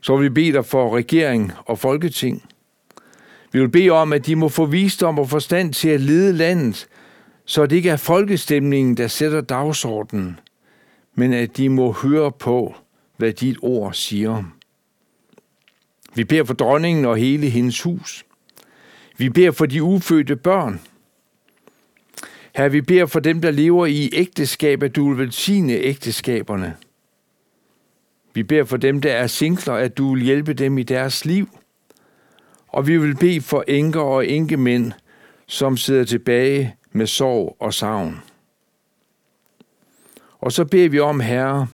Så 0.00 0.16
vil 0.16 0.24
vi 0.24 0.34
bede 0.34 0.52
dig 0.52 0.64
for 0.64 0.96
regering 0.96 1.52
og 1.66 1.78
folketing. 1.78 2.53
Vi 3.54 3.60
vil 3.60 3.68
bede 3.68 3.90
om, 3.90 4.12
at 4.12 4.26
de 4.26 4.36
må 4.36 4.48
få 4.48 4.66
visdom 4.66 5.18
og 5.18 5.28
forstand 5.28 5.72
til 5.72 5.88
at 5.88 6.00
lede 6.00 6.32
landet, 6.32 6.86
så 7.44 7.66
det 7.66 7.76
ikke 7.76 7.90
er 7.90 7.96
folkestemningen, 7.96 8.96
der 8.96 9.06
sætter 9.06 9.40
dagsordenen, 9.40 10.40
men 11.14 11.32
at 11.32 11.56
de 11.56 11.68
må 11.68 11.92
høre 11.92 12.32
på, 12.32 12.74
hvad 13.16 13.32
dit 13.32 13.56
ord 13.62 13.92
siger. 13.92 14.44
Vi 16.14 16.24
beder 16.24 16.44
for 16.44 16.54
dronningen 16.54 17.04
og 17.04 17.16
hele 17.16 17.48
hendes 17.48 17.82
hus. 17.82 18.24
Vi 19.18 19.28
beder 19.28 19.50
for 19.50 19.66
de 19.66 19.82
ufødte 19.82 20.36
børn. 20.36 20.80
Her 22.56 22.68
vi 22.68 22.80
beder 22.80 23.06
for 23.06 23.20
dem, 23.20 23.40
der 23.40 23.50
lever 23.50 23.86
i 23.86 24.10
ægteskab, 24.12 24.82
at 24.82 24.96
du 24.96 25.08
vil 25.08 25.18
velsigne 25.18 25.72
ægteskaberne. 25.72 26.76
Vi 28.32 28.42
beder 28.42 28.64
for 28.64 28.76
dem, 28.76 29.00
der 29.00 29.12
er 29.12 29.26
singler, 29.26 29.74
at 29.74 29.98
du 29.98 30.14
vil 30.14 30.22
hjælpe 30.22 30.54
dem 30.54 30.78
i 30.78 30.82
deres 30.82 31.24
liv. 31.24 31.48
Og 32.74 32.86
vi 32.86 32.96
vil 32.96 33.16
bede 33.16 33.40
for 33.40 33.64
enker 33.68 34.00
og 34.00 34.26
enkemænd, 34.26 34.92
som 35.46 35.76
sidder 35.76 36.04
tilbage 36.04 36.76
med 36.92 37.06
sorg 37.06 37.56
og 37.60 37.74
savn. 37.74 38.20
Og 40.40 40.52
så 40.52 40.64
beder 40.64 40.88
vi 40.88 41.00
om, 41.00 41.20
Herre, 41.20 41.66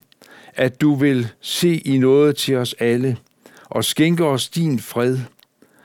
at 0.54 0.80
du 0.80 0.94
vil 0.94 1.28
se 1.40 1.76
i 1.76 1.98
noget 1.98 2.36
til 2.36 2.56
os 2.56 2.74
alle 2.78 3.16
og 3.64 3.84
skænke 3.84 4.24
os 4.24 4.48
din 4.48 4.78
fred 4.78 5.18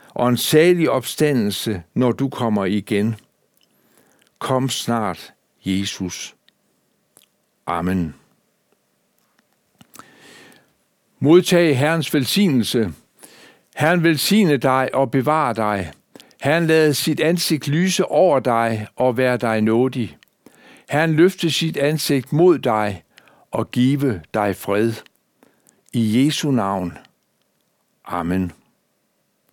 og 0.08 0.28
en 0.28 0.36
salig 0.36 0.90
opstandelse, 0.90 1.82
når 1.94 2.12
du 2.12 2.28
kommer 2.28 2.64
igen. 2.64 3.16
Kom 4.38 4.68
snart, 4.68 5.32
Jesus. 5.64 6.36
Amen. 7.66 8.14
Modtag 11.18 11.78
Herrens 11.78 12.14
velsignelse. 12.14 12.92
Herren 13.76 14.02
velsigne 14.02 14.56
dig 14.56 14.94
og 14.94 15.10
bevare 15.10 15.54
dig. 15.54 15.92
Herren 16.40 16.66
lade 16.66 16.94
sit 16.94 17.20
ansigt 17.20 17.68
lyse 17.68 18.04
over 18.04 18.40
dig 18.40 18.86
og 18.96 19.16
være 19.16 19.36
dig 19.36 19.60
nådig. 19.60 20.16
Herren 20.90 21.12
løfte 21.12 21.50
sit 21.50 21.76
ansigt 21.76 22.32
mod 22.32 22.58
dig 22.58 23.02
og 23.50 23.70
give 23.70 24.22
dig 24.34 24.56
fred. 24.56 24.92
I 25.92 26.24
Jesu 26.24 26.50
navn. 26.50 26.98
Amen. 28.04 28.52